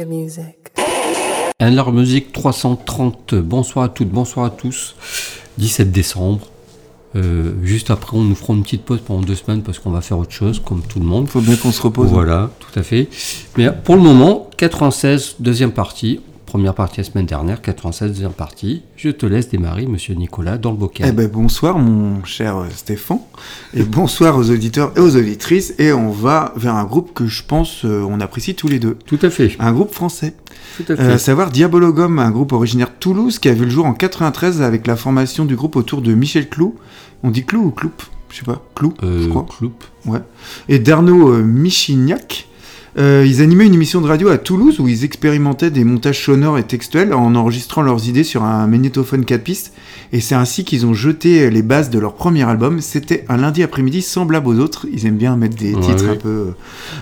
your 0.00 0.08
music. 0.08 0.56
Alors 1.58 1.92
Musique 1.92 2.32
330, 2.32 3.34
bonsoir 3.34 3.84
à 3.84 3.88
toutes, 3.88 4.08
bonsoir 4.08 4.46
à 4.46 4.50
tous. 4.50 4.94
17 5.58 5.92
décembre. 5.92 6.46
Euh, 7.16 7.52
juste 7.62 7.90
après, 7.90 8.16
on 8.16 8.22
nous 8.22 8.34
fera 8.34 8.54
une 8.54 8.62
petite 8.62 8.84
pause 8.84 9.00
pendant 9.04 9.20
deux 9.20 9.34
semaines 9.34 9.62
parce 9.62 9.78
qu'on 9.78 9.90
va 9.90 10.00
faire 10.00 10.16
autre 10.18 10.32
chose, 10.32 10.62
comme 10.64 10.80
tout 10.82 11.00
le 11.00 11.04
monde. 11.04 11.28
Faut 11.28 11.40
bien 11.40 11.56
qu'on 11.56 11.72
se 11.72 11.82
repose. 11.82 12.08
hein. 12.08 12.12
Voilà, 12.12 12.50
tout 12.60 12.78
à 12.78 12.82
fait. 12.82 13.08
Mais 13.58 13.68
pour 13.72 13.96
le 13.96 14.02
moment, 14.02 14.48
96, 14.56 15.36
deuxième 15.40 15.72
partie. 15.72 16.20
Première 16.50 16.74
partie 16.74 16.98
la 16.98 17.04
semaine 17.04 17.26
dernière, 17.26 17.62
96, 17.62 18.08
deuxième 18.10 18.32
partie. 18.32 18.82
Je 18.96 19.10
te 19.10 19.24
laisse 19.24 19.48
démarrer, 19.50 19.86
monsieur 19.86 20.14
Nicolas, 20.16 20.58
dans 20.58 20.72
le 20.72 20.76
bocal. 20.76 21.06
Eh 21.08 21.12
ben 21.12 21.28
bonsoir 21.28 21.78
mon 21.78 22.24
cher 22.24 22.56
euh, 22.56 22.64
Stéphane 22.74 23.20
et 23.72 23.84
bonsoir 23.84 24.36
aux 24.36 24.50
auditeurs 24.50 24.90
et 24.96 24.98
aux 24.98 25.14
auditrices 25.14 25.74
et 25.78 25.92
on 25.92 26.10
va 26.10 26.52
vers 26.56 26.74
un 26.74 26.82
groupe 26.82 27.14
que 27.14 27.28
je 27.28 27.44
pense 27.44 27.84
euh, 27.84 28.02
on 28.02 28.18
apprécie 28.18 28.56
tous 28.56 28.66
les 28.66 28.80
deux. 28.80 28.96
Tout 29.06 29.20
à 29.22 29.30
fait. 29.30 29.52
Un 29.60 29.70
groupe 29.70 29.92
français. 29.94 30.34
Tout 30.76 30.92
à 30.92 30.96
fait. 30.96 31.02
Euh, 31.02 31.18
savoir 31.18 31.52
Diabologum, 31.52 32.18
un 32.18 32.32
groupe 32.32 32.50
originaire 32.52 32.88
de 32.88 32.98
Toulouse 32.98 33.38
qui 33.38 33.48
a 33.48 33.54
vu 33.54 33.66
le 33.66 33.70
jour 33.70 33.86
en 33.86 33.94
93 33.94 34.60
avec 34.60 34.88
la 34.88 34.96
formation 34.96 35.44
du 35.44 35.54
groupe 35.54 35.76
autour 35.76 36.02
de 36.02 36.12
Michel 36.14 36.48
Clou. 36.48 36.74
On 37.22 37.30
dit 37.30 37.44
Clou 37.44 37.66
ou 37.66 37.70
Cloup? 37.70 37.92
Je 38.28 38.38
sais 38.38 38.44
pas. 38.44 38.60
Clou, 38.74 38.92
je 39.00 39.06
Euh, 39.06 39.28
crois. 39.28 39.46
Cloup. 39.56 39.70
Ouais. 40.04 40.18
Et 40.68 40.80
d'Arnaud 40.80 41.28
euh, 41.32 41.42
Michignac. 41.44 42.48
Euh, 42.98 43.24
ils 43.24 43.40
animaient 43.40 43.66
une 43.66 43.74
émission 43.74 44.00
de 44.00 44.08
radio 44.08 44.28
à 44.30 44.38
Toulouse 44.38 44.80
où 44.80 44.88
ils 44.88 45.04
expérimentaient 45.04 45.70
des 45.70 45.84
montages 45.84 46.24
sonores 46.24 46.58
et 46.58 46.64
textuels 46.64 47.14
en 47.14 47.36
enregistrant 47.36 47.82
leurs 47.82 48.08
idées 48.08 48.24
sur 48.24 48.42
un 48.42 48.66
magnétophone 48.66 49.24
4 49.24 49.42
pistes. 49.44 49.72
Et 50.12 50.20
c'est 50.20 50.34
ainsi 50.34 50.64
qu'ils 50.64 50.86
ont 50.86 50.94
jeté 50.94 51.50
les 51.50 51.62
bases 51.62 51.90
de 51.90 52.00
leur 52.00 52.14
premier 52.14 52.42
album. 52.42 52.80
C'était 52.80 53.24
un 53.28 53.36
lundi 53.36 53.62
après-midi 53.62 54.02
semblable 54.02 54.48
aux 54.48 54.58
autres. 54.58 54.86
Ils 54.92 55.06
aiment 55.06 55.16
bien 55.18 55.36
mettre 55.36 55.56
des 55.56 55.72
Ouais, 55.74 55.80
titres 55.80 56.08
un 56.10 56.16
peu. 56.16 56.28
euh. 56.28 56.50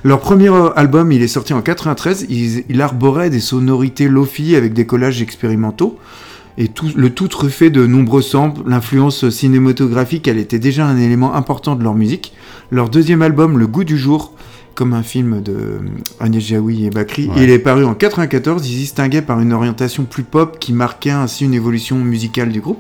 Leur 0.05 0.21
premier 0.21 0.51
euh, 0.51 0.69
album, 0.77 1.11
il 1.11 1.23
est 1.23 1.27
sorti 1.29 1.55
en 1.55 1.63
93. 1.63 2.27
Il, 2.29 2.65
il 2.69 2.83
arborait 2.83 3.31
des 3.31 3.41
sonorités 3.41 4.09
lofi 4.09 4.57
avec 4.57 4.75
des 4.75 4.85
collages 4.85 5.23
expérimentaux. 5.23 5.99
Et 6.59 6.69
tout, 6.69 6.89
le 6.97 7.09
tout 7.11 7.29
truffé 7.29 7.71
de 7.71 7.87
nombreux 7.87 8.21
samples, 8.21 8.61
l'influence 8.69 9.31
cinématographique, 9.31 10.27
elle 10.29 10.39
était 10.39 10.59
déjà 10.59 10.87
un 10.87 10.99
élément 10.99 11.35
important 11.35 11.77
de 11.77 11.85
leur 11.85 11.95
musique. 11.95 12.35
Leur 12.71 12.91
deuxième 12.91 13.23
album, 13.23 13.57
Le 13.59 13.67
goût 13.69 13.85
du 13.85 13.97
jour, 13.97 14.35
comme 14.79 14.93
un 14.95 15.03
film 15.03 15.43
de 15.43 15.53
euh, 15.53 15.79
Agnès 16.21 16.41
Jaoui 16.41 16.87
et 16.87 16.91
Bakri, 16.91 17.27
Ouais. 17.27 17.35
il 17.43 17.51
est 17.51 17.59
paru 17.59 17.85
en 17.85 17.95
94. 17.95 18.65
Il 18.65 18.73
se 18.75 18.79
distinguait 18.79 19.23
par 19.23 19.41
une 19.41 19.53
orientation 19.53 20.05
plus 20.05 20.23
pop 20.23 20.61
qui 20.61 20.73
marquait 20.73 21.11
ainsi 21.11 21.45
une 21.45 21.53
évolution 21.53 21.97
musicale 21.99 22.51
du 22.51 22.61
groupe. 22.61 22.79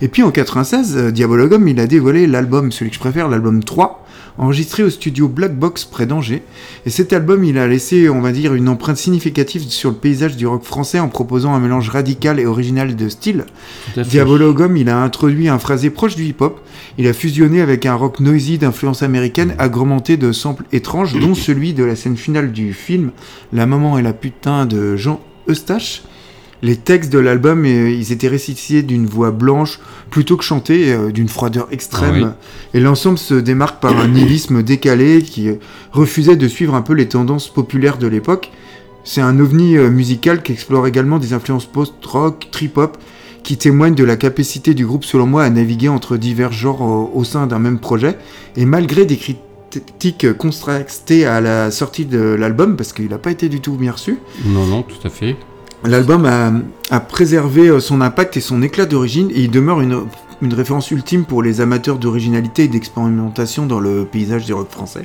Et 0.00 0.08
puis 0.08 0.22
en 0.22 0.30
96, 0.30 0.96
euh, 0.96 1.10
Diabologum, 1.10 1.68
il 1.68 1.78
a 1.80 1.86
dévoilé 1.86 2.26
l'album, 2.26 2.72
celui 2.72 2.88
que 2.88 2.94
je 2.96 3.00
préfère, 3.00 3.28
l'album 3.28 3.62
3, 3.62 4.03
enregistré 4.38 4.82
au 4.82 4.90
studio 4.90 5.28
Black 5.28 5.56
Box 5.56 5.84
près 5.84 6.06
d'Angers. 6.06 6.42
Et 6.86 6.90
cet 6.90 7.12
album, 7.12 7.44
il 7.44 7.58
a 7.58 7.66
laissé, 7.66 8.08
on 8.08 8.20
va 8.20 8.32
dire, 8.32 8.54
une 8.54 8.68
empreinte 8.68 8.96
significative 8.96 9.62
sur 9.68 9.90
le 9.90 9.96
paysage 9.96 10.36
du 10.36 10.46
rock 10.46 10.64
français 10.64 10.98
en 10.98 11.08
proposant 11.08 11.54
un 11.54 11.60
mélange 11.60 11.88
radical 11.88 12.40
et 12.40 12.46
original 12.46 12.96
de 12.96 13.08
styles. 13.08 13.44
Diabologum, 13.96 14.76
il 14.76 14.88
a 14.88 14.98
introduit 15.00 15.48
un 15.48 15.58
phrasé 15.58 15.90
proche 15.90 16.16
du 16.16 16.24
hip-hop. 16.24 16.60
Il 16.98 17.06
a 17.06 17.12
fusionné 17.12 17.60
avec 17.60 17.86
un 17.86 17.94
rock 17.94 18.20
noisy 18.20 18.58
d'influence 18.58 19.02
américaine, 19.02 19.54
agrémenté 19.58 20.16
de 20.16 20.32
samples 20.32 20.64
étranges, 20.72 21.18
dont 21.18 21.34
celui 21.34 21.74
de 21.74 21.84
la 21.84 21.96
scène 21.96 22.16
finale 22.16 22.52
du 22.52 22.72
film 22.72 23.12
La 23.52 23.66
maman 23.66 23.98
et 23.98 24.02
la 24.02 24.12
putain 24.12 24.66
de 24.66 24.96
Jean 24.96 25.20
Eustache. 25.48 26.02
Les 26.64 26.76
textes 26.76 27.12
de 27.12 27.18
l'album, 27.18 27.66
euh, 27.66 27.90
ils 27.90 28.10
étaient 28.10 28.26
récités 28.26 28.82
d'une 28.82 29.04
voix 29.04 29.32
blanche 29.32 29.80
plutôt 30.08 30.38
que 30.38 30.44
chantés, 30.44 30.94
euh, 30.94 31.12
d'une 31.12 31.28
froideur 31.28 31.68
extrême. 31.72 32.32
Et 32.72 32.80
l'ensemble 32.80 33.18
se 33.18 33.34
démarque 33.34 33.82
par 33.82 34.00
un 34.00 34.08
nihilisme 34.08 34.62
décalé 34.62 35.20
qui 35.20 35.50
euh, 35.50 35.56
refusait 35.92 36.36
de 36.36 36.48
suivre 36.48 36.74
un 36.74 36.80
peu 36.80 36.94
les 36.94 37.06
tendances 37.06 37.50
populaires 37.50 37.98
de 37.98 38.06
l'époque. 38.06 38.50
C'est 39.04 39.20
un 39.20 39.38
ovni 39.40 39.76
musical 39.76 40.42
qui 40.42 40.52
explore 40.52 40.86
également 40.86 41.18
des 41.18 41.34
influences 41.34 41.66
post-rock, 41.66 42.48
trip-hop, 42.50 42.96
qui 43.42 43.58
témoignent 43.58 43.94
de 43.94 44.04
la 44.04 44.16
capacité 44.16 44.72
du 44.72 44.86
groupe, 44.86 45.04
selon 45.04 45.26
moi, 45.26 45.44
à 45.44 45.50
naviguer 45.50 45.90
entre 45.90 46.16
divers 46.16 46.52
genres 46.52 46.80
au, 46.80 47.10
au 47.12 47.24
sein 47.24 47.46
d'un 47.46 47.58
même 47.58 47.78
projet. 47.78 48.16
Et 48.56 48.64
malgré 48.64 49.04
des 49.04 49.18
critiques 49.18 50.32
contrastées 50.38 51.26
à 51.26 51.42
la 51.42 51.70
sortie 51.70 52.06
de 52.06 52.20
l'album, 52.20 52.76
parce 52.78 52.94
qu'il 52.94 53.10
n'a 53.10 53.18
pas 53.18 53.32
été 53.32 53.50
du 53.50 53.60
tout 53.60 53.74
bien 53.74 53.92
reçu, 53.92 54.18
Non, 54.46 54.64
non, 54.64 54.80
tout 54.80 55.06
à 55.06 55.10
fait. 55.10 55.36
L'album 55.86 56.24
a, 56.90 57.00
préservé 57.00 57.68
euh, 57.68 57.78
son 57.78 58.00
impact 58.00 58.38
et 58.38 58.40
son 58.40 58.62
éclat 58.62 58.86
d'origine 58.86 59.30
et 59.30 59.42
il 59.42 59.50
demeure 59.50 59.82
une, 59.82 60.04
une 60.40 60.54
référence 60.54 60.90
ultime 60.90 61.26
pour 61.26 61.42
les 61.42 61.60
amateurs 61.60 61.98
d'originalité 61.98 62.64
et 62.64 62.68
d'expérimentation 62.68 63.66
dans 63.66 63.80
le 63.80 64.06
paysage 64.06 64.46
du 64.46 64.54
rock 64.54 64.70
français. 64.70 65.04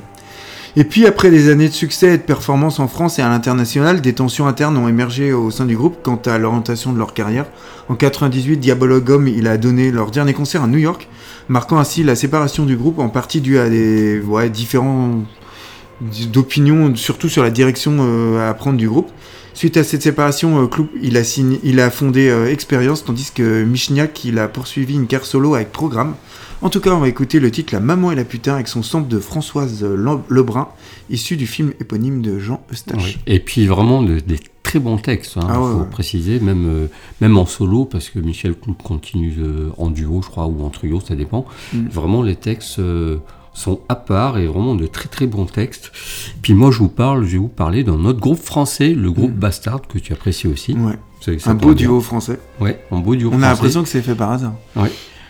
Et 0.76 0.84
puis 0.84 1.04
après 1.04 1.30
des 1.30 1.50
années 1.50 1.68
de 1.68 1.74
succès 1.74 2.14
et 2.14 2.16
de 2.16 2.22
performances 2.22 2.78
en 2.78 2.88
France 2.88 3.18
et 3.18 3.22
à 3.22 3.28
l'international, 3.28 4.00
des 4.00 4.14
tensions 4.14 4.46
internes 4.46 4.78
ont 4.78 4.88
émergé 4.88 5.32
au 5.32 5.50
sein 5.50 5.66
du 5.66 5.76
groupe 5.76 5.98
quant 6.02 6.20
à 6.24 6.38
l'orientation 6.38 6.92
de 6.92 6.98
leur 6.98 7.12
carrière. 7.12 7.46
En 7.88 7.96
98, 7.96 8.56
Diabologum 8.56 9.28
il 9.28 9.48
a 9.48 9.58
donné 9.58 9.90
leur 9.90 10.10
dernier 10.10 10.32
concert 10.32 10.62
à 10.62 10.66
New 10.66 10.78
York, 10.78 11.08
marquant 11.48 11.78
ainsi 11.78 12.04
la 12.04 12.14
séparation 12.14 12.64
du 12.64 12.76
groupe 12.76 13.00
en 13.00 13.08
partie 13.08 13.40
due 13.40 13.58
à 13.58 13.68
des 13.68 14.20
ouais, 14.20 14.48
différents 14.48 15.24
d'opinions, 16.00 16.94
surtout 16.94 17.28
sur 17.28 17.42
la 17.42 17.50
direction 17.50 17.96
euh, 18.00 18.48
à 18.48 18.54
prendre 18.54 18.78
du 18.78 18.88
groupe. 18.88 19.10
Suite 19.60 19.76
à 19.76 19.84
cette 19.84 20.00
séparation, 20.00 20.62
euh, 20.62 20.66
Cloup, 20.68 20.88
il 21.02 21.18
a, 21.18 21.22
signé, 21.22 21.60
il 21.64 21.80
a 21.80 21.90
fondé 21.90 22.30
euh, 22.30 22.50
Experience, 22.50 23.04
tandis 23.04 23.30
que 23.30 23.62
Michniak, 23.62 24.24
il 24.24 24.38
a 24.38 24.48
poursuivi 24.48 24.94
une 24.94 25.06
carrière 25.06 25.26
solo 25.26 25.54
avec 25.54 25.70
Programme. 25.70 26.14
En 26.62 26.70
tout 26.70 26.80
cas, 26.80 26.92
on 26.92 26.98
va 27.00 27.08
écouter 27.08 27.40
le 27.40 27.50
titre 27.50 27.74
La 27.74 27.80
Maman 27.80 28.10
et 28.10 28.14
la 28.14 28.24
putain 28.24 28.54
avec 28.54 28.68
son 28.68 28.82
sample 28.82 29.08
de 29.08 29.18
Françoise 29.18 29.82
Le- 29.84 30.20
Lebrun, 30.30 30.68
issu 31.10 31.36
du 31.36 31.46
film 31.46 31.74
éponyme 31.78 32.22
de 32.22 32.38
Jean 32.38 32.62
Eustache. 32.72 33.18
Et 33.26 33.38
puis 33.38 33.66
vraiment 33.66 34.02
de- 34.02 34.20
des 34.20 34.38
très 34.62 34.78
bons 34.78 34.96
textes, 34.96 35.34
il 35.36 35.42
Ah 35.46 35.60
ouais, 35.60 35.72
faut 35.74 35.78
ouais. 35.80 35.86
préciser, 35.90 36.40
même, 36.40 36.66
euh, 36.66 36.86
même 37.20 37.36
en 37.36 37.44
solo, 37.44 37.84
parce 37.84 38.08
que 38.08 38.18
Michel 38.18 38.54
Clout 38.54 38.76
continue 38.82 39.34
euh, 39.40 39.68
en 39.76 39.90
duo, 39.90 40.22
je 40.24 40.28
crois, 40.30 40.46
ou 40.46 40.64
en 40.64 40.70
trio, 40.70 41.02
ça 41.06 41.14
dépend. 41.14 41.44
Mm. 41.74 41.88
Vraiment, 41.90 42.22
les 42.22 42.36
textes 42.36 42.78
euh, 42.78 43.18
sont 43.60 43.80
à 43.88 43.94
part 43.94 44.38
et 44.38 44.46
vraiment 44.46 44.74
de 44.74 44.86
très 44.86 45.08
très 45.08 45.26
bons 45.26 45.44
textes. 45.46 45.92
Puis 46.42 46.54
moi, 46.54 46.70
je 46.70 46.78
vous 46.78 46.88
parle, 46.88 47.24
je 47.24 47.32
vais 47.32 47.38
vous 47.38 47.48
parler 47.48 47.84
d'un 47.84 48.04
autre 48.04 48.20
groupe 48.20 48.40
français, 48.42 48.90
le 48.90 49.10
groupe 49.12 49.32
Mm. 49.32 49.40
Bastard, 49.40 49.82
que 49.88 49.98
tu 49.98 50.12
apprécies 50.12 50.48
aussi. 50.48 50.72
Ouais. 50.74 50.94
Ça- 51.20 51.38
ça 51.38 51.50
Un 51.50 51.54
beau 51.54 51.74
bien. 51.74 51.86
duo 51.86 52.00
français. 52.00 52.38
Ouais, 52.60 52.82
un 52.90 52.98
beau 53.00 53.14
duo 53.14 53.30
On 53.32 53.42
a 53.42 53.48
l'impression 53.50 53.82
que 53.82 53.88
c'est 53.88 54.00
fait 54.02 54.14
par 54.14 54.30
hasard. 54.32 54.54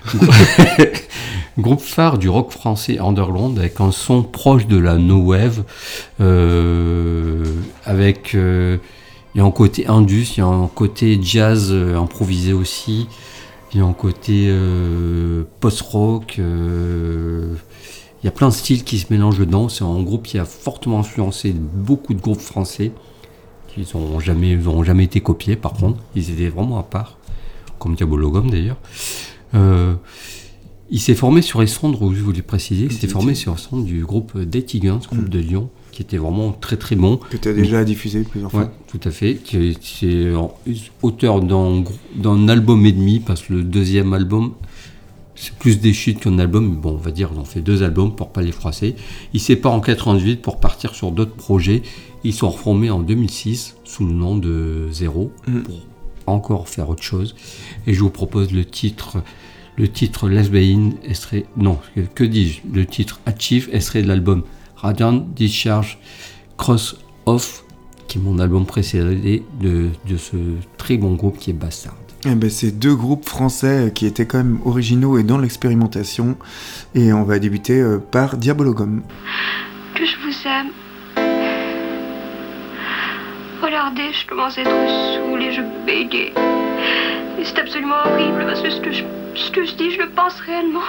Groupe 1.59 1.81
phare 1.81 2.17
du 2.17 2.29
rock 2.29 2.53
français 2.53 2.99
underground 3.01 3.59
avec 3.59 3.81
un 3.81 3.91
son 3.91 4.23
proche 4.23 4.67
de 4.67 4.79
la 4.79 4.97
no 4.97 5.17
wave, 5.19 5.65
euh, 6.21 7.45
avec 7.85 8.35
euh, 8.35 8.79
il 9.35 9.39
y 9.39 9.41
a 9.43 9.45
un 9.45 9.51
côté 9.51 9.87
indus, 9.89 10.35
il 10.37 10.39
y 10.39 10.43
a 10.43 10.47
un 10.47 10.69
côté 10.69 11.19
jazz 11.21 11.69
euh, 11.71 11.99
improvisé 11.99 12.53
aussi, 12.53 13.09
il 13.75 13.81
y 13.81 13.83
a 13.83 13.87
un 13.87 13.93
côté 13.93 14.51
post-rock, 15.61 16.41
il 18.23 18.27
y 18.27 18.29
a 18.29 18.33
plein 18.33 18.49
de 18.49 18.55
styles 18.55 18.85
qui 18.85 18.99
se 18.99 19.07
mélangent 19.11 19.39
dedans. 19.39 19.69
C'est 19.69 19.85
un 19.85 20.03
groupe 20.03 20.25
qui 20.27 20.39
a 20.39 20.45
fortement 20.45 20.99
influencé 21.01 21.53
beaucoup 21.53 22.15
de 22.15 22.21
groupes 22.21 22.41
français 22.41 22.93
qui 23.69 23.87
n'ont 23.95 24.19
jamais, 24.21 24.57
ont 24.67 24.83
jamais 24.83 25.05
été 25.05 25.21
copiés 25.21 25.57
par 25.57 25.73
contre, 25.75 25.99
ils 26.17 26.31
étaient 26.31 26.49
vraiment 26.49 26.79
à 26.79 26.83
part, 26.83 27.19
comme 27.79 27.95
Diabologum 27.95 28.51
d'ailleurs. 28.51 28.79
Euh, 29.55 29.95
il 30.91 31.01
s'est 31.01 31.15
formé 31.15 31.41
sur 31.41 31.61
les 31.61 31.69
cendres, 31.69 32.13
je 32.13 32.21
voulais 32.21 32.43
préciser, 32.43 32.87
il 32.87 32.93
s'est 32.93 33.07
formé 33.07 33.35
sur 33.37 33.53
les 33.53 33.59
cendres 33.59 33.85
du 33.85 34.05
groupe 34.05 34.37
Dating 34.37 34.83
ce 35.01 35.07
groupe 35.07 35.27
Mm. 35.27 35.29
de 35.29 35.39
Lyon, 35.39 35.71
qui 35.93 36.03
était 36.03 36.17
vraiment 36.17 36.51
très 36.51 36.77
très 36.77 36.97
bon. 36.97 37.19
Que 37.31 37.37
tu 37.37 37.49
as 37.49 37.53
déjà 37.53 37.85
diffusé 37.85 38.23
plusieurs 38.25 38.53
Ouais, 38.53 38.63
fois. 38.65 38.73
tout 38.89 39.01
à 39.05 39.13
fait. 39.13 39.37
Qui 39.37 39.75
est, 40.03 40.35
en- 40.35 40.53
auteur 41.03 41.41
d'un 41.41 42.49
album 42.49 42.85
et 42.87 42.93
demi, 42.93 43.21
parce 43.21 43.43
que 43.43 43.53
le 43.53 43.63
deuxième 43.63 44.13
album, 44.15 44.53
c'est 45.41 45.55
plus 45.55 45.81
des 45.81 45.93
chutes 45.93 46.21
qu'un 46.21 46.39
album. 46.39 46.69
mais 46.69 46.77
Bon, 46.77 46.93
on 46.93 46.97
va 46.97 47.11
dire, 47.11 47.31
ils 47.35 47.39
ont 47.39 47.45
fait 47.45 47.61
deux 47.63 47.83
albums 47.83 48.15
pour 48.15 48.31
pas 48.31 48.43
les 48.43 48.53
froisser. 48.53 48.95
Ils 49.33 49.41
séparent 49.41 49.73
en 49.73 49.81
98 49.81 50.43
pour 50.43 50.61
partir 50.61 50.95
sur 50.95 51.11
d'autres 51.13 51.35
projets. 51.35 51.83
Ils 52.25 52.35
sont 52.35 52.51
reformés 52.51 52.91
en 52.91 53.01
2006 53.01 53.77
sous 53.85 54.07
le 54.07 54.13
nom 54.13 54.37
de 54.37 54.89
Zéro 54.93 55.33
Mm. 55.49 55.61
pour 55.63 55.81
encore 56.27 56.69
faire 56.69 56.91
autre 56.91 57.03
chose. 57.03 57.35
Et 57.87 57.95
je 57.95 58.01
vous 58.01 58.11
propose 58.11 58.53
le 58.53 58.65
titre. 58.65 59.17
Le 59.77 59.89
titre 59.89 60.29
Lesbian 60.29 60.91
extrait, 61.05 61.47
non, 61.57 61.79
que, 62.15 62.25
dis-je? 62.25 62.61
Le 62.71 62.85
titre 62.85 63.21
Achieve, 63.25 63.71
extrait 63.73 64.03
de 64.03 64.09
l'album 64.09 64.43
Radiant 64.77 65.25
Discharge 65.35 65.99
Cross 66.59 66.97
Off, 67.25 67.65
qui 68.07 68.19
est 68.19 68.21
mon 68.21 68.39
album 68.41 68.67
précédé 68.67 69.43
de, 69.61 69.89
de 70.07 70.17
ce 70.19 70.37
très 70.77 70.99
bon 70.99 71.15
groupe 71.15 71.39
qui 71.39 71.51
est 71.51 71.55
Bastard. 71.55 71.97
Eh 72.27 72.35
ben, 72.35 72.51
c'est 72.51 72.73
deux 72.73 72.95
groupes 72.95 73.27
français 73.27 73.93
qui 73.95 74.05
étaient 74.05 74.27
quand 74.27 74.39
même 74.39 74.61
originaux 74.67 75.17
et 75.17 75.23
dans 75.23 75.39
l'expérimentation. 75.39 76.37
Et 76.95 77.15
on 77.15 77.23
va 77.23 77.39
débuter 77.39 77.81
euh, 77.81 77.99
par 77.99 78.37
Diabologum. 78.37 79.03
que 79.95 80.05
je 80.05 80.17
vous 80.19 80.49
aime. 80.49 80.69
Regardez, 83.63 84.13
je 84.13 84.27
commence 84.27 84.59
à 84.59 84.63
être 84.63 85.15
saoule 85.15 85.43
et 85.43 85.53
je 85.53 85.63
bégaye. 85.87 86.33
Et 87.39 87.45
c'est 87.45 87.59
absolument 87.59 87.97
horrible 88.05 88.45
parce 88.47 88.61
que 88.61 88.71
ce 88.71 88.81
que, 88.83 88.93
je, 88.93 89.03
ce 89.35 89.77
dis, 89.77 89.91
je 89.93 90.03
le 90.03 90.11
pense 90.11 90.39
réellement. 90.41 90.81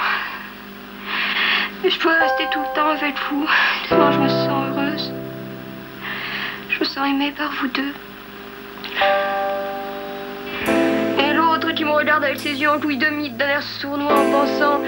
Et 1.85 1.89
je 1.89 1.99
dois 1.99 2.13
rester 2.13 2.43
tout 2.51 2.59
le 2.59 2.75
temps 2.75 2.89
avec 2.89 3.15
vous, 3.29 3.47
tellement 3.87 4.11
je 4.11 4.19
me 4.19 4.27
sens 4.27 4.67
heureuse. 4.69 5.13
Je 6.69 6.79
me 6.79 6.83
sens 6.83 7.07
aimée 7.07 7.33
par 7.37 7.51
vous 7.59 7.67
deux. 7.69 7.93
Me 11.91 11.97
regarde 11.97 12.23
avec 12.23 12.39
ses 12.39 12.53
yeux 12.53 12.69
en 12.69 12.79
couille 12.79 12.95
de 12.95 13.07
mythe 13.07 13.35
d'un 13.35 13.49
air 13.49 13.61
sournois 13.61 14.13
en 14.13 14.31
pensant 14.31 14.79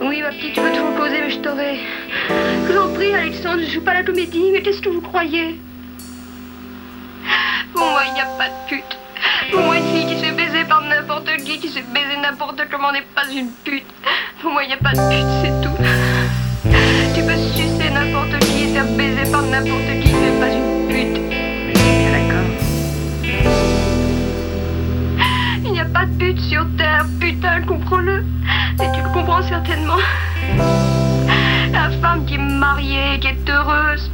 Oui, 0.00 0.22
ma 0.22 0.28
petite, 0.28 0.52
tu 0.52 0.60
peux 0.60 0.70
toujours 0.70 0.94
causer, 0.94 1.20
mais 1.20 1.30
je 1.30 1.38
t'aurai. 1.40 1.80
Je 2.28 2.72
vous 2.72 2.78
en 2.78 2.94
prie, 2.94 3.12
Alexandre, 3.12 3.62
je 3.66 3.70
joue 3.72 3.80
pas 3.80 3.94
la 3.94 4.04
comédie, 4.04 4.50
mais 4.52 4.62
qu'est-ce 4.62 4.80
que 4.80 4.88
vous 4.88 5.00
croyez? 5.00 5.58
Pour 7.74 7.84
moi, 7.84 8.02
il 8.06 8.14
n'y 8.14 8.20
a 8.20 8.26
pas 8.38 8.46
de 8.48 8.68
pute. 8.68 8.96
Pour 9.50 9.60
moi, 9.60 9.76
une 9.76 9.86
fille 9.86 10.06
qui 10.06 10.20
se 10.20 10.24
fait 10.24 10.30
baiser 10.30 10.62
par 10.68 10.82
n'importe 10.82 11.36
qui, 11.38 11.58
qui 11.58 11.66
se 11.66 11.80
fait 11.80 11.92
baiser 11.92 12.16
n'importe 12.22 12.62
comment 12.70 12.92
n'est 12.92 13.02
pas 13.12 13.28
une 13.34 13.50
pute. 13.64 13.82
Pour 14.40 14.52
moi, 14.52 14.62
il 14.62 14.68
n'y 14.68 14.74
a 14.74 14.76
pas 14.76 14.92
de 14.92 15.02
pute, 15.10 15.26
c'est 15.42 15.60
tout. 15.66 15.76
Tu 17.12 17.22
peux 17.24 17.38
sucer 17.56 17.90
n'importe 17.90 18.38
qui 18.44 18.64
et 18.64 18.72
faire 18.72 18.86
baiser 18.86 19.28
par 19.32 19.42
n'importe 19.42 20.00
qui, 20.00 20.10
tu 20.10 20.14
n'es 20.14 20.38
pas 20.38 20.48
une 20.48 20.88
pute. 20.88 21.41
Pas 25.92 26.06
de 26.06 26.12
pute 26.18 26.40
sur 26.40 26.66
Terre, 26.76 27.06
putain, 27.20 27.62
comprends-le. 27.62 28.24
Et 28.80 28.86
tu 28.94 29.02
le 29.02 29.08
comprends 29.12 29.42
certainement. 29.42 29.98
La 31.72 31.90
femme 32.00 32.24
qui 32.26 32.34
est 32.34 32.38
mariée, 32.38 33.18
qui 33.20 33.28
est 33.28 33.50
heureuse, 33.50 34.10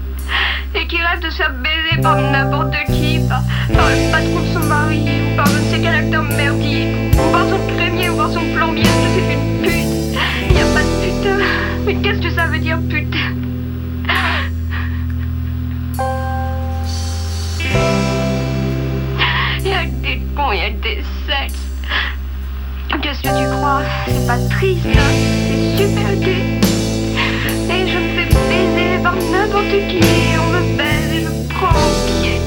et 0.75 0.86
qui 0.86 0.96
rêve 0.96 1.20
de 1.20 1.30
se 1.30 1.36
faire 1.36 1.52
baiser 1.52 2.02
par 2.02 2.16
n'importe 2.16 2.75
qui, 2.86 3.20
par, 3.28 3.42
par 3.72 3.88
le 3.90 4.10
patron 4.10 4.40
de 4.40 4.60
son 4.60 4.66
mari, 4.66 5.04
ou 5.32 5.36
par 5.36 5.46
je 5.46 5.58
ne 5.58 5.64
sais 5.70 5.80
quel 5.80 5.94
acteur 5.94 6.22
merdique, 6.22 6.94
ou 7.12 7.32
par 7.32 7.48
son 7.48 7.58
crémier, 7.75 8.10
ou 8.10 8.16
par 8.16 8.30
son 8.30 8.44
plombier, 8.54 8.84
que 8.84 8.88
c'est 9.14 9.34
une 9.34 9.62
pute 9.62 10.19
Il 10.48 10.54
n'y 10.54 10.60
a 10.60 10.66
pas 10.75 10.82
de 10.82 10.92
putain. 11.02 11.44
Mais 11.86 11.94
qu'est-ce 11.96 12.20
que 12.20 12.30
ça 12.30 12.46
veut 12.46 12.58
dire, 12.58 12.78
putain 12.88 13.19
Il 19.60 19.69
y 19.69 19.72
a 19.72 19.84
des 19.84 20.22
cons, 20.36 20.52
il 20.52 20.58
y 20.58 20.62
a 20.62 20.70
des. 20.70 21.02
Qu'est-ce 23.08 23.22
que 23.22 23.28
tu 23.28 23.56
crois 23.56 23.81
C'est 24.06 24.26
pas 24.26 24.37
triste, 24.50 24.84
hein 24.84 25.12
c'est 25.49 25.78
super 25.78 26.14
gai. 26.16 26.60
Et 27.70 27.88
je 27.88 27.96
me 27.96 28.08
fais 28.14 28.28
baiser 28.50 29.02
par 29.02 29.14
n'importe 29.14 29.70
qui. 29.88 30.00
On 30.38 30.49
me 30.52 30.76
baise 30.76 31.12
et 31.14 31.20
je 31.22 31.31
prends 31.55 31.72
mon 31.72 31.93
pied. 32.20 32.38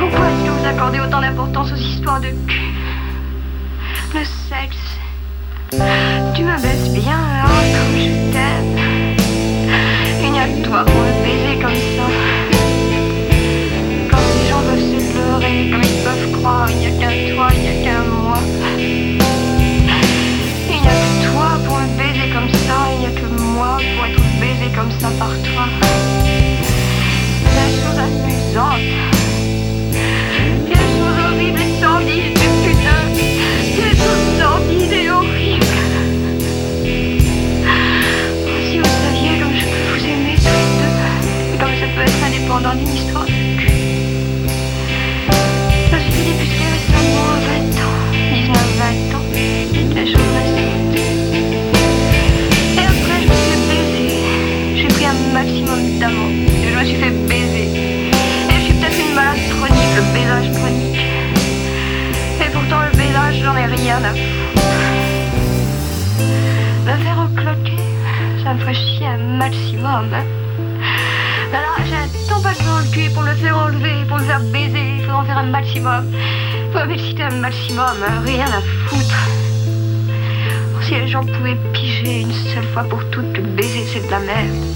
Pourquoi 0.00 0.26
est-ce 0.26 0.44
que 0.44 0.50
vous 0.50 0.66
accordez 0.66 0.98
autant 0.98 1.20
d'importance 1.20 1.70
aux 1.70 1.76
histoires 1.76 2.20
de 2.20 2.30
cul? 2.48 2.74
Le 4.14 4.24
sexe. 4.24 4.98
Tu 6.34 6.42
me 6.42 6.60
baisses 6.60 6.90
bien 6.92 7.20
là, 7.20 7.46
comme 7.70 7.96
je 7.96 8.32
t'aime. 8.32 9.16
Il 10.24 10.32
n'y 10.32 10.40
a 10.40 10.48
que 10.48 10.66
toi 10.66 10.84
pour 10.84 11.02
me 11.02 11.12
baiser 11.22 11.62
comme 11.62 11.72
ça. 11.72 12.27
Il 16.70 16.76
n'y 16.78 16.86
a 16.86 16.90
qu'un 16.90 17.34
toi, 17.34 17.48
il 17.54 17.60
n'y 17.60 17.68
a 17.68 17.70
qu'un 17.84 18.02
moi. 18.04 18.38
Il 18.78 19.16
n'y 20.70 20.86
a 20.86 20.90
que 20.90 21.10
toi 21.26 21.48
pour 21.66 21.76
me 21.78 21.86
baiser 21.96 22.28
comme 22.32 22.48
ça, 22.48 22.76
il 22.94 22.98
n'y 23.00 23.06
a 23.06 23.10
que 23.10 23.26
moi 23.42 23.78
pour 23.96 24.06
être 24.06 24.22
baisé 24.40 24.70
comme 24.74 24.90
ça 25.00 25.08
par 25.18 25.30
toi. 25.30 25.64
La 27.56 27.66
chose 27.68 27.98
amusante. 27.98 28.86
Les 30.68 30.86
choses 30.94 31.18
horribles 31.26 31.60
et 31.60 31.72
sordides, 31.82 32.38
mais 32.38 32.50
putain, 32.68 33.02
les 33.76 33.94
choses 33.96 34.28
sordides 34.38 34.92
et 34.92 35.10
horribles. 35.10 35.66
Si 38.70 38.74
vous 38.78 38.92
saviez 39.02 39.34
comme 39.40 39.54
je 39.54 39.64
peux 39.64 39.84
vous 39.90 40.04
aimer 40.04 40.36
tous 40.36 40.54
les 40.58 40.68
deux, 40.78 40.94
et 41.54 41.58
comme 41.58 41.74
ça 41.80 41.86
peut 41.94 42.02
être 42.02 42.22
indépendant 42.24 42.74
d'une 42.74 42.94
histoire 42.94 43.07
gens 81.18 81.32
pouvaient 81.32 81.56
piger 81.72 82.20
une 82.20 82.32
seule 82.32 82.64
fois 82.64 82.84
pour 82.84 83.02
toutes 83.10 83.32
que 83.32 83.40
baiser 83.40 83.84
c'est 83.92 84.06
de 84.06 84.10
la 84.10 84.20
merde. 84.20 84.68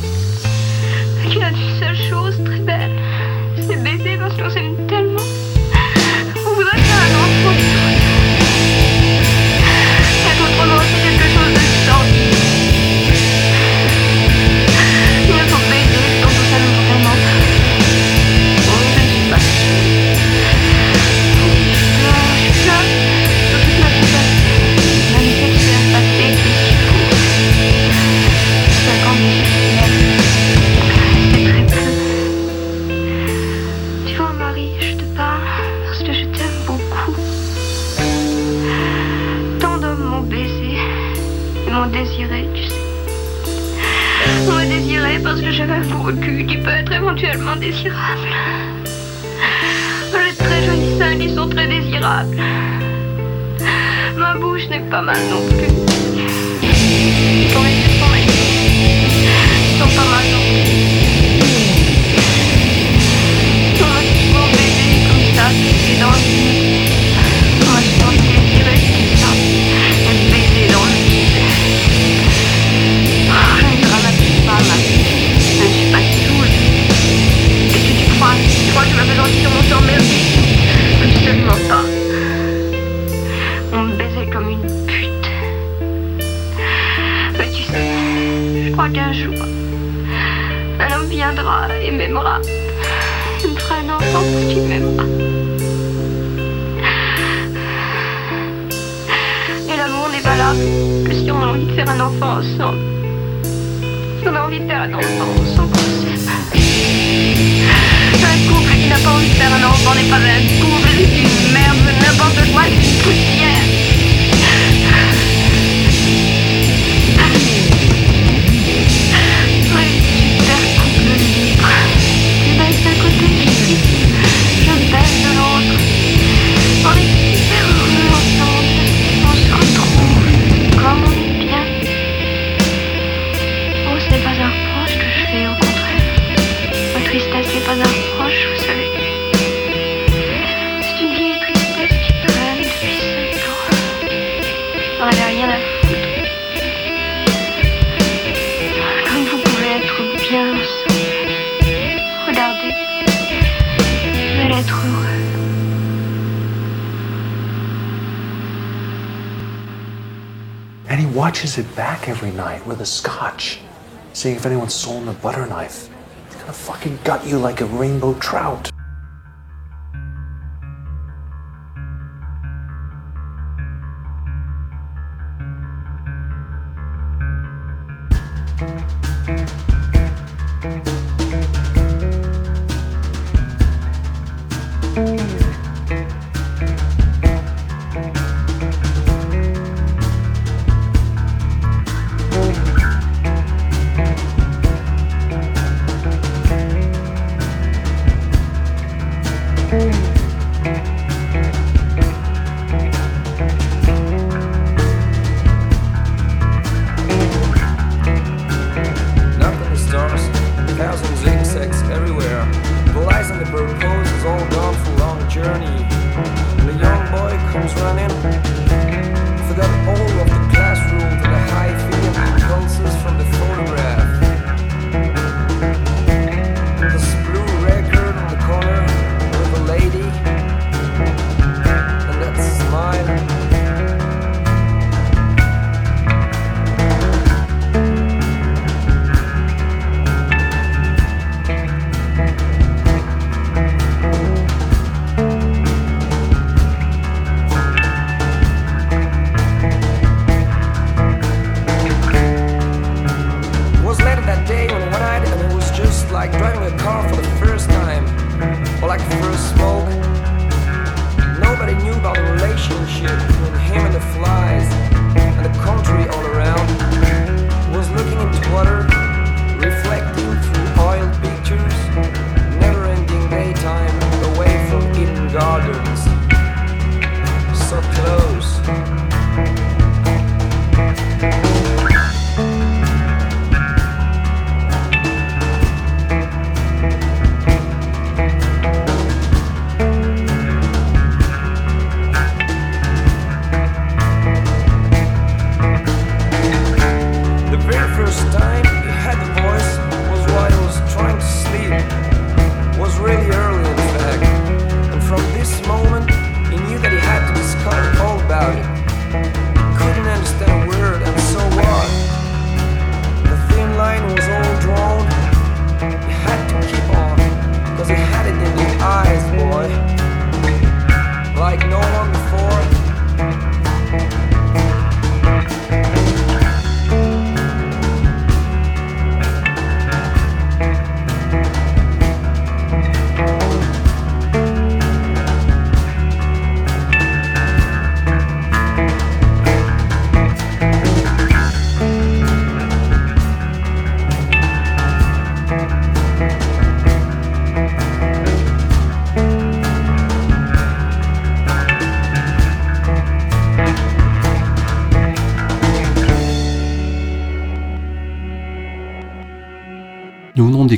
Seeing 164.22 164.36
if 164.36 164.46
anyone's 164.46 164.72
stolen 164.72 165.08
a 165.08 165.12
butter 165.14 165.44
knife. 165.48 165.88
He's 166.29 166.36
gonna 166.36 166.52
fucking 166.52 167.00
gut 167.02 167.26
you 167.26 167.38
like 167.38 167.60
a 167.60 167.67
rainbow 167.67 168.14
trout. 168.20 168.71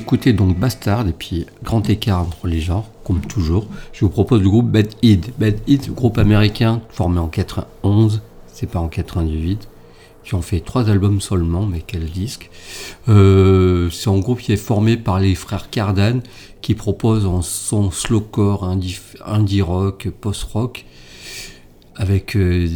D'écouter 0.04 0.34
donc 0.34 0.58
Bastard 0.58 1.08
et 1.08 1.14
puis 1.14 1.46
grand 1.62 1.88
écart 1.88 2.20
entre 2.20 2.46
les 2.46 2.61
genres, 2.61 2.87
comme 3.04 3.23
toujours. 3.23 3.66
Je 3.94 4.04
vous 4.04 4.11
propose 4.11 4.42
le 4.42 4.50
groupe 4.50 4.70
Bad 4.70 4.88
Eid. 5.00 5.32
Bad 5.38 5.58
Eid, 5.66 5.94
groupe 5.94 6.18
américain 6.18 6.82
formé 6.90 7.18
en 7.18 7.28
91, 7.28 8.20
c'est 8.52 8.66
pas 8.66 8.80
en 8.80 8.88
98, 8.88 9.66
qui 10.23 10.34
ont 10.34 10.42
fait 10.42 10.61
trois 10.61 10.90
albums 10.90 11.23
seulement, 11.23 11.64
mais 11.64 11.80
quel 11.80 12.04
disque. 12.04 12.50
Euh, 13.08 13.88
c'est 13.88 14.11
un 14.11 14.18
groupe 14.18 14.40
qui 14.40 14.52
est 14.52 14.58
formé 14.58 14.99
par 14.99 15.20
les 15.20 15.34
frères 15.34 15.70
Cardan, 15.70 16.20
qui 16.61 16.75
proposent 16.75 17.25
en 17.25 17.40
son 17.40 17.90
slowcore, 17.90 18.62
indie, 19.25 19.62
rock, 19.62 20.08
post-rock, 20.20 20.84
avec 21.96 22.37
euh, 22.37 22.68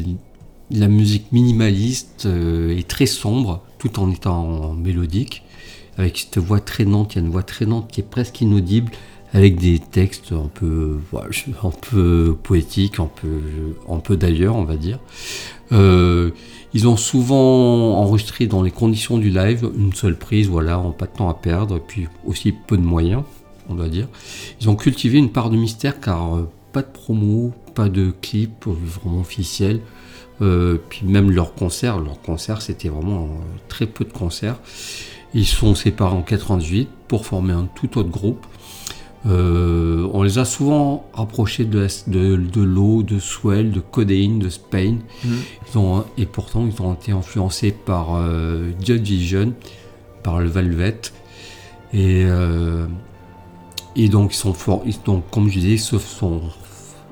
la 0.71 0.89
musique 0.89 1.31
minimaliste 1.31 2.25
euh, 2.25 2.75
et 2.75 2.85
très 2.85 3.05
sombre, 3.05 3.63
tout 3.79 4.01
en 4.01 4.11
étant 4.11 4.73
mélodique 4.73 5.43
avec 5.99 6.19
cette 6.19 6.39
voix 6.39 6.61
traînante, 6.61 7.15
il 7.15 7.19
y 7.19 7.21
a 7.21 7.25
une 7.25 7.31
voix 7.31 7.43
traînante 7.43 7.91
qui 7.91 8.01
est 8.01 8.09
presque 8.09 8.41
inaudible, 8.41 8.93
avec 9.35 9.57
des 9.57 9.79
textes 9.79 10.33
un 10.33 10.49
peu, 10.49 10.99
poétiques, 12.43 12.99
un 12.99 13.11
peu, 13.99 14.17
d'ailleurs, 14.17 14.57
on 14.57 14.65
va 14.65 14.77
dire. 14.77 14.99
Euh, 15.73 16.31
ils 16.73 16.89
ont 16.89 16.97
souvent 16.97 17.99
enregistré 17.99 18.47
dans 18.47 18.63
les 18.63 18.71
conditions 18.71 19.19
du 19.19 19.31
live, 19.31 19.71
une 19.77 19.93
seule 19.93 20.17
prise, 20.17 20.49
voilà, 20.49 20.79
en 20.79 20.93
pas 20.93 21.07
de 21.07 21.13
temps 21.13 21.29
à 21.29 21.35
perdre, 21.35 21.77
et 21.77 21.83
puis 21.87 22.09
aussi 22.27 22.53
peu 22.53 22.77
de 22.77 22.83
moyens, 22.83 23.23
on 23.69 23.75
doit 23.75 23.89
dire. 23.89 24.09
Ils 24.61 24.71
ont 24.71 24.77
cultivé 24.77 25.19
une 25.19 25.31
part 25.31 25.51
de 25.51 25.57
mystère 25.57 26.01
car 26.01 26.37
euh, 26.37 26.49
pas 26.73 26.83
de 26.83 26.89
promo, 26.89 27.53
pas 27.75 27.89
de 27.89 28.13
clip 28.23 28.67
vraiment 28.67 29.21
officiel. 29.21 29.81
Euh, 30.41 30.77
puis 30.89 31.05
même 31.05 31.31
leurs 31.31 31.55
concerts, 31.55 31.99
leurs 31.99 32.21
concerts 32.23 32.63
c'était 32.63 32.89
vraiment 32.89 33.25
euh, 33.25 33.29
très 33.69 33.87
peu 33.87 34.05
de 34.05 34.13
concerts. 34.13 34.61
Ils 35.35 35.47
sont 35.47 35.75
séparés 35.75 36.15
en 36.17 36.23
98 36.23 36.89
pour 37.09 37.27
former 37.27 37.53
un 37.53 37.69
tout 37.75 37.99
autre 37.99 38.09
groupe. 38.11 38.47
Euh, 39.27 40.09
on 40.13 40.23
les 40.23 40.39
a 40.39 40.45
souvent 40.45 41.05
rapprochés 41.13 41.65
de, 41.65 41.87
de, 42.07 42.37
de 42.37 42.61
l'eau, 42.63 43.03
de 43.03 43.19
Swell, 43.19 43.73
de 43.73 43.81
Codeine, 43.81 44.39
de 44.39 44.49
Spain. 44.49 44.99
Mhm. 45.25 45.39
Ils 45.73 45.79
ont, 45.79 46.05
et 46.17 46.25
pourtant, 46.25 46.67
ils 46.73 46.81
ont 46.81 46.95
été 46.95 47.11
influencés 47.13 47.73
par 47.73 48.15
euh, 48.17 48.71
Joy 48.81 49.01
Division, 49.01 49.53
par 50.23 50.39
le 50.39 50.49
Velvet. 50.49 51.01
Et, 51.93 52.23
euh, 52.25 52.87
et 53.97 54.09
donc, 54.09 54.33
ils 54.35 54.37
sont 54.39 54.55
for- 54.55 54.83
ils- 54.87 54.97
donc, 55.05 55.25
comme 55.31 55.49
je 55.49 55.59
disais, 55.59 55.73
ils 55.75 55.79
se 55.81 55.99
sont 55.99 56.43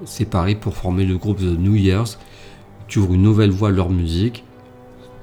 séparés 0.04 0.54
pour 0.54 0.74
former 0.76 1.04
le 1.04 1.16
groupe 1.18 1.38
The 1.38 1.58
New 1.58 1.74
Year's, 1.74 2.18
qui 2.88 2.98
ouvre 2.98 3.14
une 3.14 3.22
nouvelle 3.22 3.50
voie 3.50 3.68
à 3.68 3.72
leur 3.72 3.90
musique, 3.90 4.44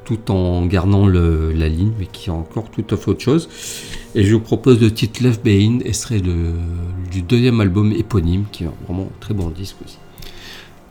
tout 0.06 0.32
en 0.32 0.66
gardant 0.66 1.08
le- 1.08 1.54
la 1.54 1.70
ligne, 1.70 1.92
mais 1.98 2.08
qui 2.12 2.30
est 2.30 2.34
encore 2.34 2.70
tout 2.70 2.94
autre 2.94 3.16
chose. 3.20 3.48
Et 4.16 4.24
je 4.24 4.34
vous 4.34 4.42
propose 4.42 4.82
le 4.82 4.92
titre 4.92 5.24
Left 5.24 5.44
Behind, 5.44 5.82
extrait 5.86 6.20
de- 6.20 6.52
du 7.12 7.22
deuxième 7.22 7.62
album 7.62 7.92
éponyme, 7.94 8.44
qui 8.52 8.66
est 8.66 8.70
vraiment 8.86 9.04
un 9.04 9.20
très 9.22 9.34
bon 9.34 9.50
disque 9.50 9.78
aussi. 9.86 9.98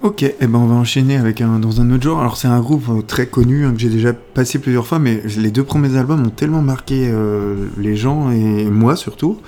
Ok, 0.02 0.24
et 0.24 0.34
ben 0.40 0.58
on 0.58 0.66
va 0.66 0.74
enchaîner 0.74 1.16
avec 1.16 1.40
un 1.40 1.60
dans 1.60 1.80
un 1.80 1.88
autre 1.92 2.02
genre. 2.02 2.18
Alors 2.20 2.36
c'est 2.36 2.48
un 2.48 2.58
groupe 2.60 2.88
euh, 2.88 3.02
très 3.02 3.26
connu 3.26 3.64
hein, 3.64 3.72
que 3.72 3.78
j'ai 3.78 3.88
déjà 3.88 4.12
passé 4.12 4.58
plusieurs 4.58 4.84
fois, 4.84 4.98
mais 4.98 5.22
les 5.38 5.52
deux 5.52 5.62
premiers 5.62 5.96
albums 5.96 6.26
ont 6.26 6.30
tellement 6.30 6.60
marqué 6.62 7.08
euh, 7.08 7.68
les 7.78 7.94
gens 7.94 8.32
et 8.32 8.64
moi 8.64 8.96
surtout 8.96 9.38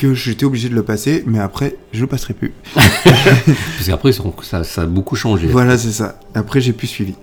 que 0.00 0.14
j'étais 0.14 0.46
obligé 0.46 0.70
de 0.70 0.74
le 0.74 0.82
passer. 0.82 1.22
Mais 1.26 1.38
après, 1.38 1.76
je 1.92 2.00
le 2.00 2.06
passerai 2.06 2.32
plus. 2.32 2.54
Parce 2.74 3.86
qu'après, 3.86 4.12
ça, 4.12 4.62
a 4.80 4.86
beaucoup 4.86 5.14
changé. 5.14 5.46
Voilà, 5.46 5.76
c'est 5.76 5.92
ça. 5.92 6.18
Après, 6.34 6.62
j'ai 6.62 6.72
plus 6.72 6.86
suivi. 6.86 7.14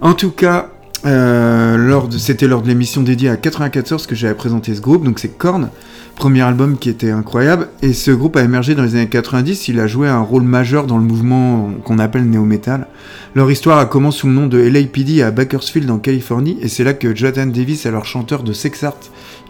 En 0.00 0.12
tout 0.12 0.32
cas, 0.32 0.72
euh, 1.04 2.00
c'était 2.18 2.48
lors 2.48 2.62
de 2.62 2.68
l'émission 2.68 3.02
dédiée 3.02 3.28
à 3.28 3.36
94 3.36 4.08
que 4.08 4.16
j'avais 4.16 4.34
présenté 4.34 4.74
ce 4.74 4.80
groupe. 4.80 5.04
Donc 5.04 5.20
c'est 5.20 5.38
Korn, 5.38 5.70
premier 6.16 6.40
album 6.40 6.78
qui 6.78 6.88
était 6.88 7.10
incroyable. 7.10 7.68
Et 7.82 7.92
ce 7.92 8.10
groupe 8.10 8.36
a 8.36 8.42
émergé 8.42 8.74
dans 8.74 8.82
les 8.82 8.96
années 8.96 9.08
90. 9.08 9.68
Il 9.68 9.78
a 9.78 9.86
joué 9.86 10.08
un 10.08 10.20
rôle 10.20 10.42
majeur 10.42 10.86
dans 10.86 10.98
le 10.98 11.04
mouvement 11.04 11.70
qu'on 11.84 11.98
appelle 11.98 12.28
néo-metal. 12.28 12.88
Leur 13.34 13.50
histoire 13.50 13.78
a 13.78 13.86
commencé 13.86 14.20
sous 14.20 14.26
le 14.26 14.32
nom 14.32 14.46
de 14.46 14.58
LAPD 14.58 15.22
à 15.22 15.30
Bakersfield 15.30 15.90
en 15.90 15.98
Californie. 15.98 16.58
Et 16.60 16.68
c'est 16.68 16.82
là 16.82 16.94
que 16.94 17.14
Jonathan 17.14 17.46
Davis, 17.46 17.86
alors 17.86 18.06
chanteur 18.06 18.42
de 18.42 18.52
Sex 18.52 18.82
Art, 18.82 18.98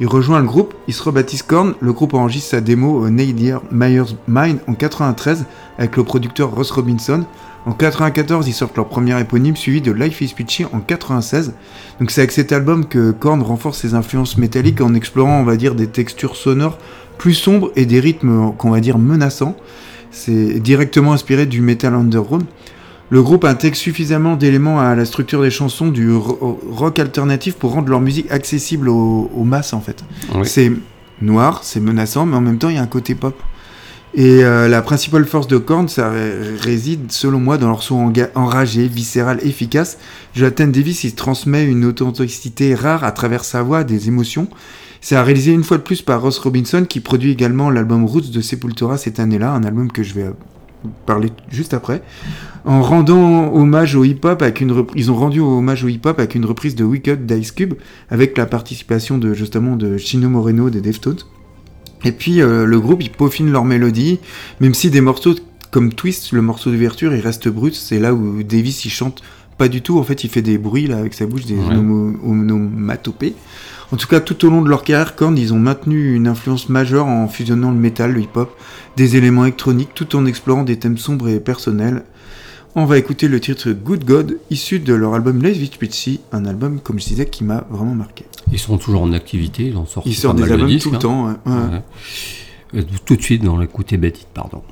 il 0.01 0.07
rejoint 0.07 0.41
le 0.41 0.47
groupe. 0.47 0.75
Il 0.89 0.95
se 0.95 1.03
rebaptise 1.03 1.43
Korn. 1.43 1.75
Le 1.81 1.93
groupe 1.93 2.15
enregistre 2.15 2.51
sa 2.51 2.61
démo 2.61 3.01
au 3.01 3.09
Nadir 3.09 3.63
Myers 3.71 4.17
Mine 4.29 4.59
en 4.67 4.75
93 4.75 5.47
avec 5.79 5.97
le 5.97 6.05
producteur 6.05 6.51
Ross 6.51 6.71
Robinson. 6.73 7.25
En 7.67 7.73
94, 7.73 8.47
ils 8.47 8.53
sortent 8.53 8.77
leur 8.77 8.89
premier 8.89 9.21
éponyme 9.21 9.57
suivi 9.57 9.81
de 9.81 9.91
Life 9.91 10.21
is 10.21 10.33
Peachy 10.37 10.65
en 10.73 10.79
96. 10.81 11.53
Donc 11.99 12.11
c'est 12.13 12.21
avec 12.21 12.31
cet 12.33 12.53
album 12.53 12.87
que 12.87 13.11
Korn 13.11 13.43
renforce 13.43 13.79
ses 13.81 13.95
influences 13.95 14.39
métalliques 14.39 14.81
en 14.81 14.95
explorant, 14.95 15.41
on 15.41 15.45
va 15.45 15.57
dire, 15.57 15.75
des 15.75 15.89
textures 15.89 16.37
sonores 16.37 16.79
plus 17.19 17.35
sombres 17.35 17.73
et 17.75 17.85
des 17.87 17.99
rythmes 17.99 18.53
qu'on 18.57 18.71
va 18.71 18.79
dire 18.81 18.99
menaçants. 18.99 19.57
C'est 20.13 20.61
directement 20.61 21.13
inspiré 21.13 21.45
du 21.47 21.61
metal 21.61 21.95
underground. 21.95 22.45
Le 23.11 23.23
groupe 23.23 23.45
intègre 23.45 23.77
suffisamment 23.77 24.37
d'éléments 24.37 24.79
à 24.81 24.95
la 24.95 25.05
structure 25.05 25.43
des 25.43 25.51
chansons 25.51 25.89
du 25.89 26.13
ro- 26.13 26.61
rock 26.71 26.99
alternatif 26.99 27.55
pour 27.55 27.73
rendre 27.73 27.89
leur 27.89 28.01
musique 28.01 28.31
accessible 28.31 28.89
aux, 28.89 29.31
aux 29.35 29.45
masses 29.45 29.73
en 29.73 29.81
fait. 29.81 30.05
Oui. 30.35 30.47
C'est 30.47 30.73
noir, 31.21 31.61
c'est 31.65 31.81
menaçant, 31.81 32.27
mais 32.27 32.37
en 32.37 32.41
même 32.41 32.59
temps 32.59 32.69
il 32.69 32.77
y 32.77 32.79
a 32.79 32.83
un 32.83 32.87
côté 32.87 33.15
pop. 33.15 33.41
Et 34.19 34.43
euh, 34.43 34.67
la 34.67 34.81
principale 34.81 35.27
force 35.27 35.47
de 35.47 35.59
Korn, 35.59 35.89
ça 35.89 36.09
ré- 36.11 36.57
réside, 36.59 37.13
selon 37.13 37.39
moi, 37.39 37.59
dans 37.59 37.69
leur 37.69 37.83
son 37.83 38.11
enragé, 38.35 38.89
viscéral, 38.89 39.39
efficace. 39.43 39.99
Jonathan 40.35 40.69
Davis, 40.69 41.05
il 41.05 41.15
transmet 41.15 41.67
une 41.67 41.85
authenticité 41.85 42.75
rare 42.75 43.05
à 43.05 43.13
travers 43.13 43.45
sa 43.45 43.63
voix, 43.63 43.85
des 43.85 44.09
émotions. 44.09 44.49
C'est 45.03 45.21
réalisé 45.21 45.53
une 45.53 45.65
fois 45.65 45.77
de 45.77 45.83
plus 45.83 46.01
par 46.01 46.23
Ross 46.23 46.39
Robinson, 46.39 46.87
qui 46.89 47.01
produit 47.01 47.31
également 47.31 47.69
l'album 47.69 48.07
Roots 48.07 48.31
de 48.33 48.41
Sepultura 48.41 48.97
cette 48.97 49.21
année-là, 49.21 49.53
un 49.53 49.65
album 49.65 49.93
que 49.93 50.03
je 50.03 50.15
vais 50.15 50.25
euh, 50.25 50.33
parler 51.05 51.29
juste 51.51 51.75
après. 51.75 52.01
En 52.65 52.81
rendant 52.81 53.53
hommage 53.55 53.97
au 53.97 54.05
hip-hop 54.05 54.41
avec 54.41 54.63
une 54.63 54.87
ils 54.95 55.11
ont 55.11 55.15
rendu 55.15 55.41
hommage 55.41 55.85
au 55.85 55.89
hip-hop 55.89 56.19
avec 56.19 56.35
une 56.35 56.47
reprise 56.47 56.75
de 56.75 56.85
Wicked 56.85 57.27
d'Ice 57.27 57.53
Cube, 57.53 57.75
avec 58.09 58.39
la 58.39 58.47
participation 58.47 59.19
de 59.19 59.35
justement 59.35 59.77
de 59.77 59.99
Chino 59.99 60.31
Moreno 60.31 60.71
des 60.71 60.81
Deftones. 60.81 61.19
Et 62.05 62.13
puis 62.13 62.41
euh, 62.41 62.65
le 62.67 62.79
groupe, 62.81 63.03
il 63.03 63.11
peaufine 63.11 63.51
leur 63.51 63.65
mélodie, 63.65 64.19
même 64.61 64.75
si 64.75 64.91
des 64.91 65.01
morceaux 65.01 65.35
comme 65.71 65.93
Twist, 65.93 66.33
le 66.33 66.43
morceau 66.43 66.71
d'ouverture, 66.71 67.15
il 67.15 67.21
reste 67.21 67.49
brut. 67.49 67.75
C'est 67.75 67.99
là 67.99 68.15
où 68.15 68.43
Davis 68.43 68.85
il 68.85 68.91
chante 68.91 69.23
pas 69.59 69.69
du 69.69 69.83
tout. 69.83 69.99
En 69.99 70.03
fait, 70.05 70.23
il 70.25 70.31
fait 70.31 70.43
des 70.43 70.59
bruits 70.59 70.87
là 70.87 70.99
avec 70.99 71.15
sa 71.15 71.27
bouche, 71.27 71.45
des 71.47 71.55
Ouais. 71.55 71.75
onomatopées. 72.25 73.35
En 73.93 73.97
tout 73.97 74.09
cas, 74.09 74.21
tout 74.21 74.45
au 74.45 74.51
long 74.51 74.63
de 74.63 74.69
leur 74.69 74.83
carrière, 74.83 75.15
Korn, 75.15 75.37
ils 75.39 75.55
ont 75.55 75.59
maintenu 75.59 76.15
une 76.15 76.27
influence 76.27 76.69
majeure 76.69 77.07
en 77.07 77.29
fusionnant 77.29 77.71
le 77.71 77.77
métal, 77.79 78.13
le 78.13 78.21
hip-hop, 78.23 78.51
des 78.97 79.17
éléments 79.17 79.45
électroniques, 79.45 79.91
tout 79.95 80.17
en 80.17 80.27
explorant 80.27 80.65
des 80.65 80.77
thèmes 80.79 80.99
sombres 80.99 81.29
et 81.29 81.39
personnels. 81.39 82.03
On 82.79 82.85
va 82.85 82.99
écouter 82.99 83.27
le 83.27 83.41
titre 83.41 83.71
Good 83.73 84.05
God, 84.05 84.39
issu 84.51 84.81
de 84.81 84.93
leur 84.93 85.15
album 85.15 85.43
It 85.47 85.79
Pitchy, 85.79 86.21
un 86.31 86.45
album, 86.45 86.79
comme 86.79 87.01
je 87.01 87.07
disais, 87.07 87.25
qui 87.25 87.43
m'a 87.43 87.67
vraiment 87.71 87.95
marqué. 87.95 88.27
Ils 88.53 88.59
sont 88.59 88.77
toujours 88.77 89.01
en 89.01 89.13
activité, 89.13 89.69
ils 89.69 89.77
en 89.79 89.87
sortent 89.87 90.07
Ils 90.07 90.15
sortent 90.15 90.37
des 90.37 90.43
de 90.43 90.53
albums 90.53 90.69
disques, 90.69 90.85
tout 90.85 90.91
le 90.91 90.97
hein. 90.97 90.99
temps. 90.99 91.27
ouais. 91.27 91.33
Ouais. 91.47 91.83
Euh, 92.75 92.83
Tout 93.07 93.17
de 93.17 93.23
suite 93.23 93.43
dans 93.43 93.57
l'écouter 93.57 93.97
bêtite, 93.97 94.29
pardon. 94.35 94.63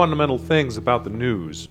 Fundamental 0.00 0.38
things 0.38 0.78
about 0.78 1.04
the 1.04 1.10
news. 1.10 1.68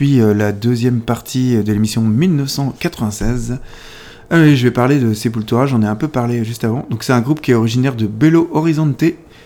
Poursuit 0.00 0.20
euh, 0.22 0.32
la 0.32 0.52
deuxième 0.52 1.00
partie 1.00 1.62
de 1.62 1.72
l'émission 1.72 2.00
1996. 2.00 3.58
Ah 4.30 4.38
oui, 4.40 4.56
je 4.56 4.62
vais 4.62 4.70
parler 4.70 4.98
de 4.98 5.12
Sepultura, 5.12 5.66
j'en 5.66 5.82
ai 5.82 5.86
un 5.86 5.94
peu 5.94 6.08
parlé 6.08 6.42
juste 6.42 6.64
avant. 6.64 6.86
Donc 6.88 7.04
c'est 7.04 7.12
un 7.12 7.20
groupe 7.20 7.42
qui 7.42 7.50
est 7.50 7.54
originaire 7.54 7.94
de 7.96 8.06
Belo 8.06 8.48
Horizonte. 8.52 9.04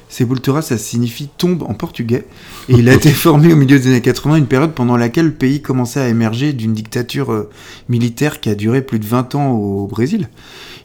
Sepultura, 0.08 0.62
ça 0.62 0.78
signifie 0.78 1.28
tombe 1.38 1.64
en 1.64 1.74
portugais. 1.74 2.24
Et 2.68 2.74
il 2.74 2.88
a 2.88 2.94
été 2.94 3.10
formé 3.10 3.52
au 3.52 3.56
milieu 3.56 3.80
des 3.80 3.88
années 3.88 4.00
80, 4.00 4.36
une 4.36 4.46
période 4.46 4.74
pendant 4.74 4.96
laquelle 4.96 5.26
le 5.26 5.32
pays 5.32 5.60
commençait 5.60 6.00
à 6.00 6.08
émerger 6.08 6.52
d'une 6.52 6.72
dictature 6.72 7.32
euh, 7.32 7.50
militaire 7.88 8.40
qui 8.40 8.48
a 8.48 8.54
duré 8.54 8.80
plus 8.80 9.00
de 9.00 9.06
20 9.06 9.34
ans 9.34 9.50
au 9.50 9.88
Brésil. 9.88 10.28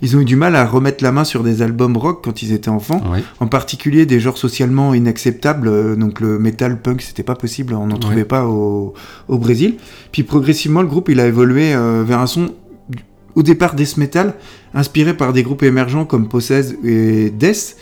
Ils 0.01 0.15
ont 0.15 0.21
eu 0.21 0.25
du 0.25 0.35
mal 0.37 0.55
à 0.55 0.65
remettre 0.65 1.03
la 1.03 1.11
main 1.11 1.23
sur 1.25 1.43
des 1.43 1.61
albums 1.61 1.97
rock 1.97 2.21
quand 2.23 2.41
ils 2.41 2.53
étaient 2.53 2.69
enfants 2.69 3.01
Oui. 3.11 3.19
en 3.39 3.47
particulier 3.47 4.05
des 4.05 4.19
genres 4.19 4.37
socialement 4.37 4.93
inacceptables, 4.93 5.67
euh, 5.67 5.95
donc 5.95 6.19
le 6.21 6.39
metal 6.39 6.81
punk, 6.81 7.01
c'était 7.01 7.23
pas 7.23 7.35
possible, 7.35 7.73
on 7.73 7.87
n'en 7.87 7.97
trouvait 7.97 8.23
pas 8.25 8.45
au, 8.45 8.93
au 9.27 9.37
Brésil. 9.37 9.75
Puis 10.11 10.23
progressivement, 10.23 10.81
le 10.81 10.87
groupe 10.87 11.09
il 11.09 11.19
a 11.19 11.27
évolué 11.27 11.73
euh, 11.73 12.03
vers 12.05 12.19
un 12.19 12.27
son 12.27 12.51
au 13.35 13.43
départ 13.43 13.75
death 13.75 13.97
metal, 13.97 14.33
inspiré 14.73 15.15
par 15.15 15.33
des 15.33 15.43
groupes 15.43 15.63
émergents 15.63 16.03
comme 16.05 16.27
Possessed 16.27 16.77
et 16.83 17.29
Death. 17.29 17.75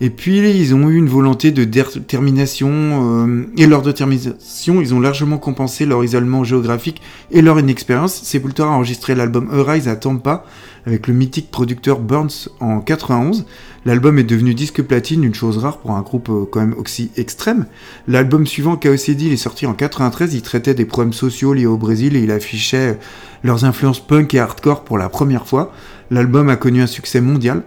Et 0.00 0.10
puis 0.10 0.38
ils 0.38 0.74
ont 0.74 0.88
eu 0.88 0.96
une 0.96 1.08
volonté 1.08 1.50
de 1.50 1.64
détermination, 1.64 2.70
euh, 2.70 3.46
et 3.56 3.66
leur 3.66 3.82
détermination, 3.82 4.80
ils 4.80 4.94
ont 4.94 5.00
largement 5.00 5.38
compensé 5.38 5.86
leur 5.86 6.02
isolement 6.04 6.44
géographique 6.44 7.00
et 7.30 7.42
leur 7.42 7.58
inexpérience. 7.58 8.14
Sepultura 8.14 8.68
a 8.68 8.72
enregistré 8.72 9.14
l'album 9.14 9.48
Arise 9.52 9.88
à 9.88 9.96
Tampa 9.96 10.44
avec 10.86 11.06
le 11.06 11.14
mythique 11.14 11.50
producteur 11.50 11.98
Burns 12.00 12.48
en 12.60 12.80
91. 12.80 13.46
L'album 13.86 14.18
est 14.18 14.24
devenu 14.24 14.54
disque 14.54 14.82
platine, 14.82 15.24
une 15.24 15.34
chose 15.34 15.58
rare 15.58 15.78
pour 15.78 15.92
un 15.92 16.02
groupe 16.02 16.28
euh, 16.30 16.44
quand 16.50 16.60
même 16.60 16.74
aussi 16.78 17.10
extrême. 17.16 17.66
L'album 18.08 18.46
suivant, 18.46 18.76
KOCD, 18.76 19.26
il 19.26 19.32
est 19.32 19.36
sorti 19.36 19.66
en 19.66 19.74
93, 19.74 20.34
il 20.34 20.42
traitait 20.42 20.74
des 20.74 20.84
problèmes 20.84 21.12
sociaux 21.12 21.52
liés 21.52 21.66
au 21.66 21.76
Brésil 21.76 22.16
et 22.16 22.20
il 22.20 22.30
affichait 22.30 22.98
leurs 23.42 23.64
influences 23.64 24.00
punk 24.00 24.34
et 24.34 24.40
hardcore 24.40 24.84
pour 24.84 24.98
la 24.98 25.08
première 25.08 25.46
fois. 25.46 25.72
L'album 26.10 26.48
a 26.48 26.56
connu 26.56 26.82
un 26.82 26.86
succès 26.86 27.20
mondial. 27.20 27.62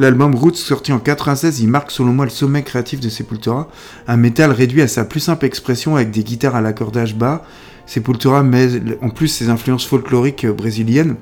L'album 0.00 0.34
Roots, 0.34 0.54
sorti 0.54 0.94
en 0.94 0.98
96, 0.98 1.60
il 1.60 1.68
marque 1.68 1.90
selon 1.90 2.14
moi 2.14 2.24
le 2.24 2.30
sommet 2.30 2.62
créatif 2.62 3.00
de 3.00 3.10
Sepultura. 3.10 3.68
Un 4.08 4.16
métal 4.16 4.50
réduit 4.50 4.80
à 4.80 4.88
sa 4.88 5.04
plus 5.04 5.20
simple 5.20 5.44
expression 5.44 5.94
avec 5.94 6.10
des 6.10 6.24
guitares 6.24 6.56
à 6.56 6.62
l'accordage 6.62 7.14
bas. 7.14 7.44
Sepultura 7.84 8.42
met 8.42 8.70
en 9.02 9.10
plus 9.10 9.28
ses 9.28 9.50
influences 9.50 9.84
folkloriques 9.84 10.46
brésiliennes. 10.46 11.16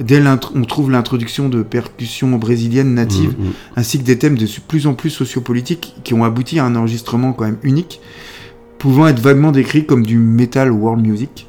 Dès 0.00 0.20
on 0.56 0.62
trouve 0.64 0.90
l'introduction 0.90 1.48
de 1.48 1.62
percussions 1.62 2.30
brésiliennes 2.36 2.94
natives, 2.94 3.36
Mm, 3.38 3.44
mm. 3.44 3.52
ainsi 3.76 3.98
que 4.00 4.04
des 4.04 4.18
thèmes 4.18 4.36
de 4.36 4.46
plus 4.66 4.88
en 4.88 4.94
plus 4.94 5.10
sociopolitiques 5.10 5.94
qui 6.02 6.12
ont 6.12 6.24
abouti 6.24 6.58
à 6.58 6.64
un 6.64 6.74
enregistrement 6.74 7.32
quand 7.32 7.44
même 7.44 7.58
unique. 7.62 8.00
pouvant 8.78 9.06
être 9.06 9.20
vaguement 9.20 9.52
décrit 9.52 9.86
comme 9.86 10.04
du 10.04 10.18
metal 10.18 10.70
world 10.70 11.04
music. 11.06 11.46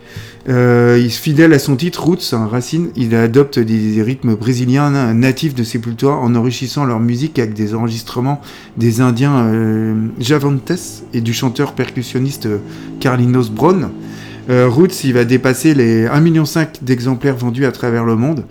Euh, 0.49 0.97
il 1.01 1.11
se 1.11 1.19
fidèle 1.19 1.51
à 1.53 1.59
son 1.59 1.75
titre 1.75 2.03
Roots, 2.03 2.33
un 2.33 2.47
racine, 2.47 2.89
il 2.95 3.13
adopte 3.15 3.59
des 3.59 4.01
rythmes 4.01 4.35
brésiliens 4.35 5.13
natifs 5.13 5.53
de 5.53 5.63
Sepultura 5.63 6.15
en 6.15 6.35
enrichissant 6.35 6.85
leur 6.85 6.99
musique 7.01 7.37
avec 7.37 7.53
des 7.53 7.75
enregistrements 7.75 8.41
des 8.77 9.01
Indiens 9.01 9.45
euh, 9.45 10.07
Javantes 10.19 10.71
et 11.13 11.19
du 11.19 11.33
chanteur 11.33 11.73
percussionniste 11.73 12.45
euh, 12.45 12.59
Carlinos 13.01 13.49
Brown. 13.49 13.89
Euh, 14.49 14.69
Roots, 14.69 15.03
il 15.03 15.13
va 15.13 15.25
dépasser 15.25 15.73
les 15.73 16.05
1,5 16.05 16.21
million 16.21 16.43
d'exemplaires 16.81 17.35
vendus 17.35 17.65
à 17.65 17.71
travers 17.73 18.05
le 18.05 18.15
monde. 18.15 18.45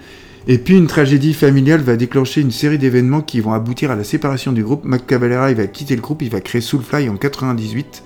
Et 0.48 0.58
puis 0.58 0.76
une 0.76 0.86
tragédie 0.86 1.34
familiale 1.34 1.80
va 1.80 1.96
déclencher 1.96 2.40
une 2.40 2.52
série 2.52 2.78
d'événements 2.78 3.22
qui 3.22 3.40
vont 3.40 3.52
aboutir 3.52 3.90
à 3.90 3.96
la 3.96 4.04
séparation 4.04 4.52
du 4.52 4.62
groupe. 4.62 4.84
Mac 4.84 5.02
il 5.10 5.18
va 5.18 5.66
quitter 5.66 5.96
le 5.96 6.02
groupe, 6.02 6.22
il 6.22 6.30
va 6.30 6.40
créer 6.40 6.60
Soulfly 6.60 7.08
en 7.08 7.16
98. 7.16 8.02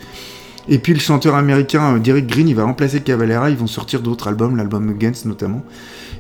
Et 0.71 0.79
puis 0.79 0.95
le 0.95 1.01
chanteur 1.01 1.35
américain 1.35 1.97
euh, 1.97 1.99
Derek 1.99 2.29
Green, 2.29 2.49
il 2.49 2.55
va 2.55 2.65
remplacer 2.65 3.01
Cavalera, 3.01 3.51
ils 3.51 3.57
vont 3.57 3.67
sortir 3.67 4.01
d'autres 4.01 4.29
albums, 4.29 4.57
l'album 4.57 4.89
Against 4.89 5.27
notamment. 5.27 5.63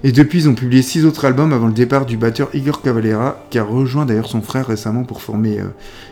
Et 0.03 0.13
depuis, 0.13 0.41
ils 0.41 0.49
ont 0.49 0.55
publié 0.55 0.83
six 0.83 1.05
autres 1.05 1.25
albums 1.25 1.53
avant 1.53 1.69
le 1.69 1.73
départ 1.73 2.05
du 2.05 2.17
batteur 2.17 2.49
Igor 2.53 2.83
Cavalera, 2.83 3.45
qui 3.51 3.59
a 3.59 3.65
rejoint 3.65 4.07
d'ailleurs 4.07 4.29
son 4.29 4.43
frère 4.43 4.67
récemment 4.67 5.05
pour 5.05 5.23
former 5.23 5.61
euh, 5.61 5.69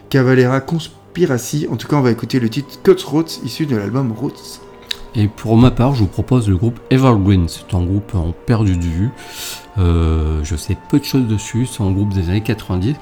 Cavalera 0.09 0.61
Conspiracy. 0.61 1.66
En 1.70 1.77
tout 1.77 1.88
cas, 1.88 1.96
on 1.96 2.03
va 2.03 2.12
écouter 2.12 2.38
le 2.38 2.48
titre 2.48 2.81
Cutthroats, 2.85 3.40
issu 3.44 3.66
de 3.66 3.77
l'album 3.77 4.12
Roots. 4.12 4.61
Et 5.16 5.27
pour 5.27 5.57
ma 5.57 5.72
part, 5.72 5.94
je 5.94 6.01
vous 6.01 6.07
propose 6.07 6.48
le 6.48 6.57
groupe 6.57 6.79
Evergreen. 6.90 7.48
C'est 7.48 7.74
un 7.74 7.83
groupe 7.83 8.14
en 8.14 8.33
perdu 8.46 8.77
de 8.77 8.85
vue. 8.85 9.11
Euh, 9.79 10.40
je 10.44 10.55
sais 10.55 10.77
peu 10.90 11.01
de 11.01 11.05
choses 11.05 11.27
dessus. 11.27 11.66
C'est 11.66 11.83
un 11.83 11.90
groupe 11.90 12.12
des 12.12 12.29
années 12.29 12.42
90 12.42 12.94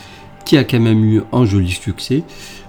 qui 0.47 0.57
a 0.57 0.65
quand 0.65 0.81
même 0.81 1.05
eu 1.05 1.23
un 1.33 1.45
joli 1.45 1.71
succès. 1.71 2.23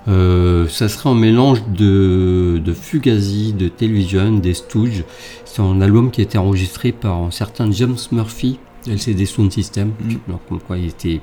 Euh, 0.10 0.68
ça 0.68 0.90
serait 0.90 1.10
un 1.10 1.16
mélange 1.16 1.63
de, 1.68 2.62
de 2.63 2.74
Fugazi, 2.74 3.54
de 3.54 3.68
Television, 3.68 4.38
des 4.38 4.54
Stooges. 4.54 5.04
C'est 5.46 5.62
un 5.62 5.80
album 5.82 6.12
qui 6.12 6.22
a 6.22 6.24
été 6.24 6.38
enregistré 6.38 6.92
par 6.92 7.18
un 7.18 7.32
certain 7.32 7.72
James 7.72 7.98
Murphy, 8.12 8.60
LCD 8.88 9.26
Sound 9.26 9.52
System. 9.52 9.92
Donc, 10.28 10.42
comme 10.50 10.60
quoi 10.60 10.78
il 10.78 10.88
était, 10.88 11.22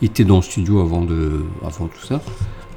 il 0.00 0.06
était 0.06 0.24
dans 0.24 0.36
le 0.36 0.42
studio 0.42 0.80
avant, 0.80 1.02
de, 1.02 1.44
avant 1.66 1.86
tout 1.86 2.06
ça, 2.06 2.22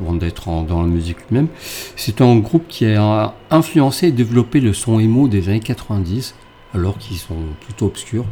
avant 0.01 0.13
d'être 0.13 0.47
dans 0.67 0.81
la 0.81 0.87
musique 0.87 1.17
lui-même. 1.29 1.47
C'est 1.95 2.21
un 2.21 2.37
groupe 2.37 2.67
qui 2.67 2.85
a 2.87 3.35
influencé 3.49 4.07
et 4.07 4.11
développé 4.11 4.59
le 4.59 4.73
son 4.73 4.99
emo 4.99 5.27
des 5.27 5.49
années 5.49 5.59
90, 5.59 6.35
alors 6.73 6.97
qu'ils 6.97 7.17
sont 7.17 7.37
plutôt 7.61 7.85
obscurs. 7.85 8.25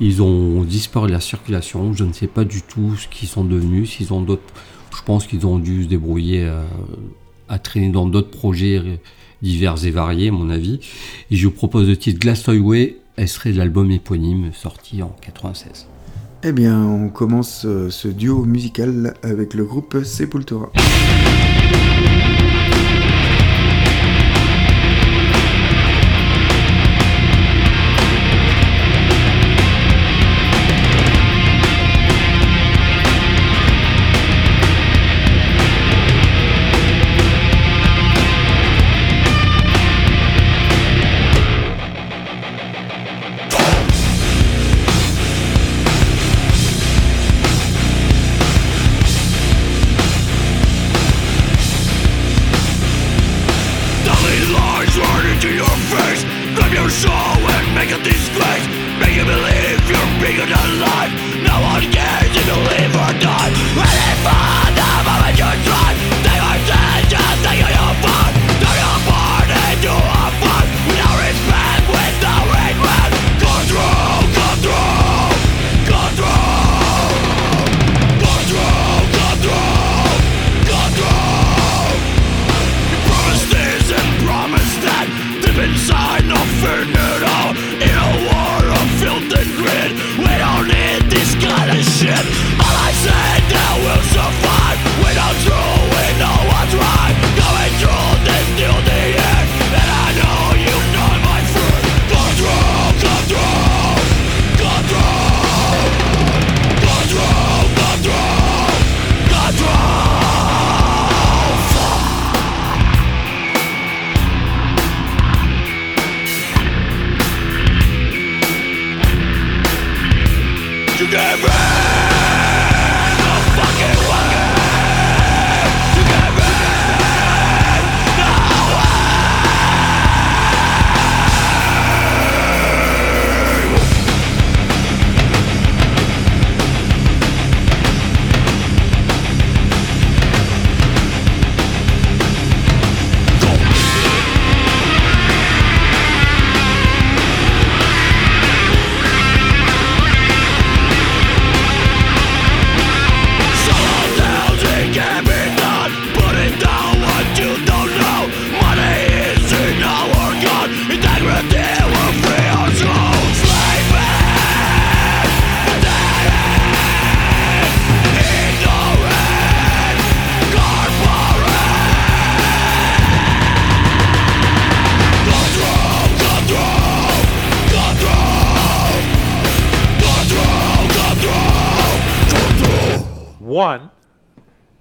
Ils 0.00 0.22
ont 0.22 0.62
disparu 0.62 1.08
de 1.08 1.12
la 1.12 1.20
circulation. 1.20 1.92
Je 1.92 2.04
ne 2.04 2.12
sais 2.12 2.26
pas 2.26 2.44
du 2.44 2.62
tout 2.62 2.96
ce 2.96 3.06
qu'ils 3.08 3.28
sont 3.28 3.44
devenus. 3.44 3.90
S'ils 3.90 4.12
ont 4.12 4.22
d'autres, 4.22 4.42
je 4.96 5.02
pense 5.02 5.26
qu'ils 5.26 5.46
ont 5.46 5.58
dû 5.58 5.84
se 5.84 5.88
débrouiller 5.88 6.46
à, 6.46 6.64
à 7.48 7.58
traîner 7.58 7.90
dans 7.90 8.06
d'autres 8.06 8.30
projets 8.30 9.00
divers 9.42 9.84
et 9.84 9.90
variés, 9.90 10.28
à 10.28 10.32
mon 10.32 10.50
avis. 10.50 10.80
Et 11.30 11.36
je 11.36 11.46
vous 11.46 11.52
propose 11.52 11.88
le 11.88 11.96
titre 11.96 12.18
Glass 12.18 12.48
Highway. 12.48 12.96
Elle 13.16 13.28
serait 13.28 13.52
l'album 13.52 13.90
éponyme 13.90 14.52
sorti 14.52 15.02
en 15.02 15.14
96. 15.20 15.86
Eh 16.42 16.52
bien, 16.52 16.82
on 16.82 17.10
commence 17.10 17.66
euh, 17.66 17.90
ce 17.90 18.08
duo 18.08 18.44
musical 18.44 19.12
avec 19.22 19.52
le 19.52 19.64
groupe 19.64 20.02
Sepultura. 20.04 20.72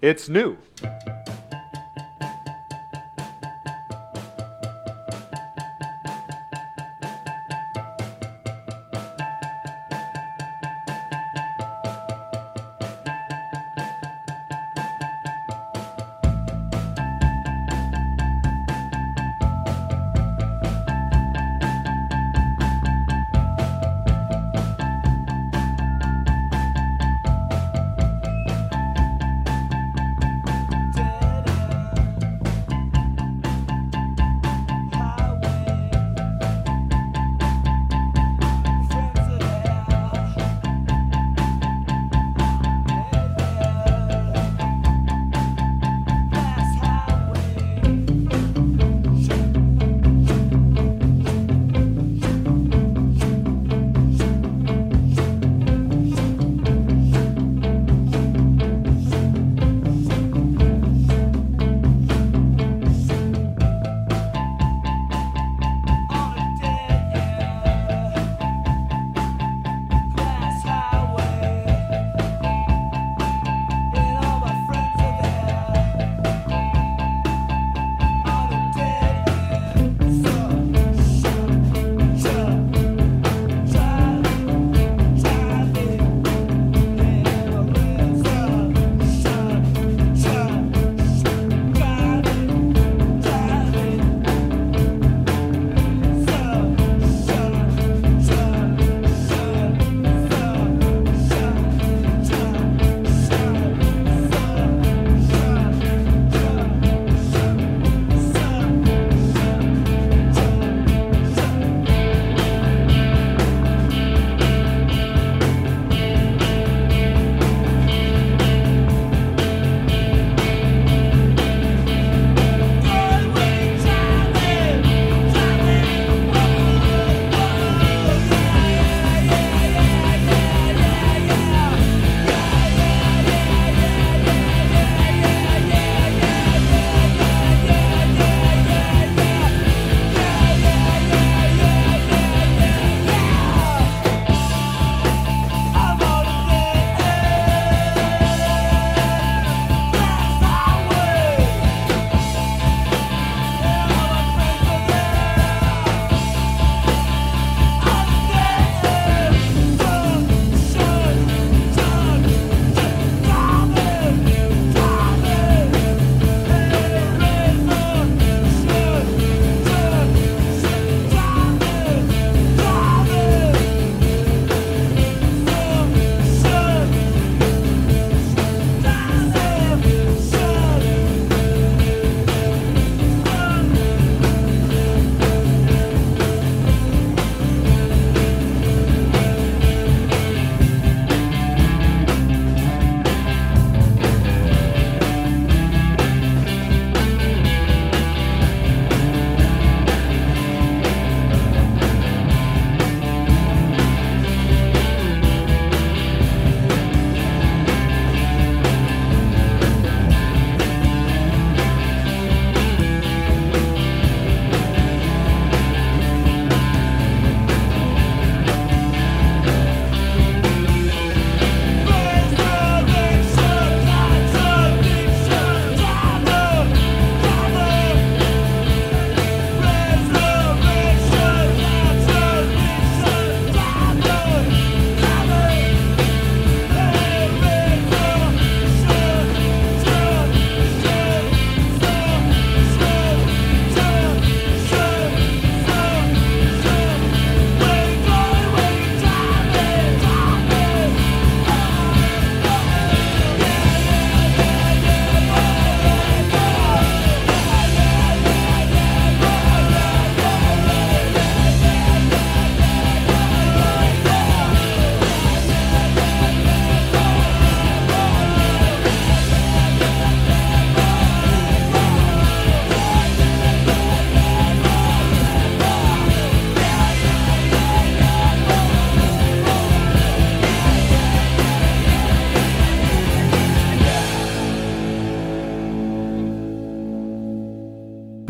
It's 0.09 0.27
new. 0.27 0.57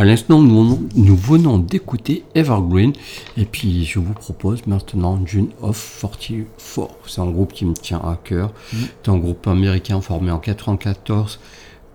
L'instant, 0.10 0.42
nous, 0.42 0.88
nous 0.96 1.16
venons 1.16 1.58
d'écouter 1.58 2.24
Evergreen. 2.36 2.94
Et 3.38 3.46
puis, 3.46 3.86
je 3.86 4.00
vous 4.00 4.14
propose 4.14 4.66
maintenant 4.68 5.20
June 5.26 5.48
of 5.62 6.00
44. 6.02 6.90
C'est 7.08 7.22
un 7.22 7.30
groupe 7.32 7.54
qui 7.54 7.66
me 7.66 7.74
tient 7.74 8.00
à 8.00 8.20
cœur. 8.24 8.52
C'est 8.72 9.10
un 9.10 9.18
groupe 9.18 9.48
américain 9.48 10.02
formé 10.02 10.32
en 10.32 10.40
94 10.40 11.40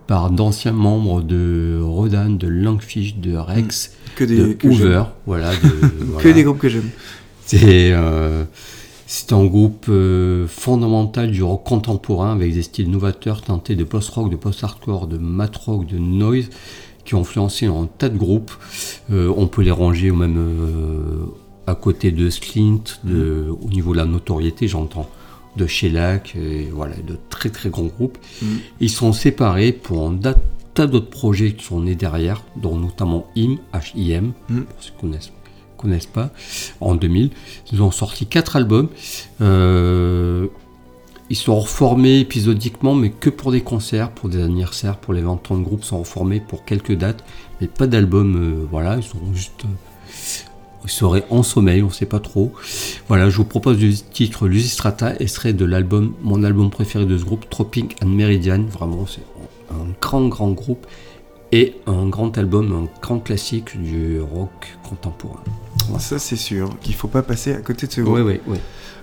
par 0.07 0.31
d'anciens 0.31 0.73
membres 0.73 1.23
de 1.23 1.81
Rodan, 1.83 2.31
de 2.31 2.47
Langfish, 2.49 3.17
de 3.17 3.37
Rex, 3.37 3.93
Que 4.17 4.25
des, 4.25 4.37
de 4.37 4.53
que 4.53 4.69
Hoover. 4.69 5.05
Voilà, 5.27 5.51
de- 5.57 6.19
Que 6.23 6.29
des 6.29 6.43
groupes 6.43 6.59
que 6.59 6.69
j'aime. 6.69 6.91
C'est 7.47 7.93
euh, 7.93 8.45
c'est 9.07 9.33
un 9.33 9.45
groupe 9.45 9.87
euh, 9.89 10.47
fondamental 10.47 11.31
du 11.31 11.43
rock 11.43 11.65
contemporain 11.65 12.33
avec 12.33 12.53
des 12.55 12.63
styles 12.63 12.91
novateurs 12.91 13.43
teintés 13.43 13.77
de 13.77 13.85
post-rock, 13.85 14.31
de 14.31 14.37
post-hardcore, 14.37 15.07
de 15.07 15.19
mat 15.19 15.55
rock, 15.57 15.87
de 15.87 15.99
noise 15.99 16.49
qui 17.05 17.15
ont 17.15 17.21
influencé 17.21 17.67
un 17.67 17.89
tas 17.99 18.09
de 18.09 18.17
groupes. 18.19 18.53
Euh, 19.13 19.33
on 19.37 19.47
peut 19.47 19.63
les 19.63 19.71
ranger 19.71 20.11
au 20.11 20.17
même 20.17 20.37
euh, 20.39 21.27
à 21.67 21.75
côté 21.75 22.11
de 22.11 22.31
Slint, 22.31 22.83
de, 23.05 23.49
au 23.63 23.69
niveau 23.69 23.93
de 23.93 23.99
la 23.99 24.05
notoriété, 24.07 24.69
j'entends, 24.69 25.09
de 25.57 25.67
Shellac, 25.67 26.35
et 26.37 26.69
voilà, 26.73 26.97
de 26.97 27.17
très 27.31 27.51
très 27.51 27.71
grands 27.71 27.85
groupes. 27.85 28.19
Ils 28.81 28.91
sont 28.91 29.13
séparés 29.13 29.73
pour 29.73 30.07
un 30.07 30.19
tas 30.75 30.87
d'autres 30.87 31.11
projets 31.11 31.53
qui 31.55 31.65
sont 31.65 31.81
nés 31.81 31.95
derrière, 31.95 32.43
dont 32.57 32.77
notamment 32.77 33.27
IM, 33.37 33.59
H-I-M, 33.73 34.33
Mm. 34.49 34.61
pour 34.63 34.83
ceux 34.83 34.91
qui 34.91 35.01
connaissent 35.01 35.33
connaissent 35.77 36.07
pas, 36.07 36.31
en 36.81 36.95
2000. 36.95 37.31
Ils 37.73 37.83
ont 37.83 37.91
sorti 37.91 38.27
quatre 38.27 38.57
albums. 38.57 38.89
Euh, 39.43 40.47
ils 41.31 41.37
sont 41.37 41.59
reformés 41.59 42.21
épisodiquement, 42.21 42.95
mais 42.95 43.11
que 43.11 43.31
pour 43.31 43.51
des 43.53 43.63
concerts, 43.63 44.11
pour 44.11 44.29
des 44.29 44.43
anniversaires, 44.43 44.99
pour 44.99 45.15
les 45.15 45.23
20 45.23 45.51
ans 45.51 45.57
de 45.57 45.63
groupe, 45.65 45.85
sont 45.85 45.99
reformés 45.99 46.41
pour 46.41 46.65
quelques 46.65 46.95
dates, 46.97 47.25
mais 47.61 47.67
pas 47.67 47.87
d'album. 47.87 48.37
euh, 48.37 48.67
voilà, 48.71 48.97
ils 48.97 49.03
sont 49.03 49.19
juste. 49.33 49.65
euh, 49.65 49.69
ils 50.85 50.91
seraient 50.91 51.25
en 51.31 51.43
sommeil, 51.43 51.83
on 51.83 51.89
sait 51.89 52.05
pas 52.05 52.21
trop. 52.21 52.53
Voilà, 53.09 53.31
je 53.31 53.37
vous 53.39 53.47
propose 53.47 53.81
le 53.81 53.91
titre 53.95 54.47
Lusistrata, 54.47 55.15
extrait 55.19 55.55
de 55.55 55.65
l'album, 55.65 56.13
mon 56.23 56.45
album 56.45 56.69
préféré 56.69 57.07
de 57.07 57.17
ce 57.17 57.25
groupe, 57.25 57.49
Tropic 57.49 57.97
and 58.03 58.09
Meridian. 58.09 58.63
Vraiment, 58.65 59.07
c'est 59.07 59.23
un 59.71 59.87
grand, 60.03 60.29
grand 60.29 60.51
groupe 60.51 60.87
et 61.53 61.77
un 61.87 62.07
grand 62.09 62.37
album, 62.37 62.73
un 62.73 63.01
grand 63.01 63.19
classique 63.19 63.81
du 63.81 64.21
rock 64.21 64.77
contemporain. 64.87 65.41
Ça, 65.99 66.19
c'est 66.19 66.37
sûr 66.37 66.69
qu'il 66.81 66.95
faut 66.95 67.09
pas 67.09 67.23
passer 67.23 67.55
à 67.55 67.61
côté 67.63 67.87
de 67.87 67.93
ce 67.93 68.03
groupe. 68.03 68.17
Oui, 68.17 68.23
oui, 68.23 68.41
oui. 68.47 68.59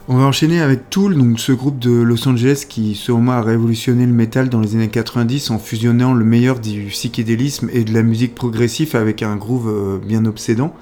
On 0.08 0.18
va 0.18 0.24
enchaîner 0.24 0.60
avec 0.62 0.89
Tool, 0.89 1.16
donc 1.16 1.39
ce 1.39 1.52
groupe 1.52 1.78
de 1.78 1.91
Los 1.91 2.28
Angeles 2.28 2.66
qui, 2.68 2.99
moi, 3.10 3.36
a 3.36 3.41
révolutionné 3.43 4.08
le 4.08 4.12
métal 4.12 4.49
dans 4.49 4.60
les 4.60 4.74
années 4.74 4.89
90 4.89 5.52
en 5.52 5.60
fusionnant 5.60 6.16
le 6.16 6.26
meilleur 6.26 6.60
du 6.60 6.86
psychédélisme 6.86 7.70
et 7.72 7.84
de 7.84 7.93
la 7.93 8.02
musique 8.02 8.34
progressive 8.34 8.95
avec 8.95 9.22
un 9.22 9.36
groove 9.36 9.70
euh, 9.70 9.99
bien 10.04 10.26
obsédant. 10.26 10.74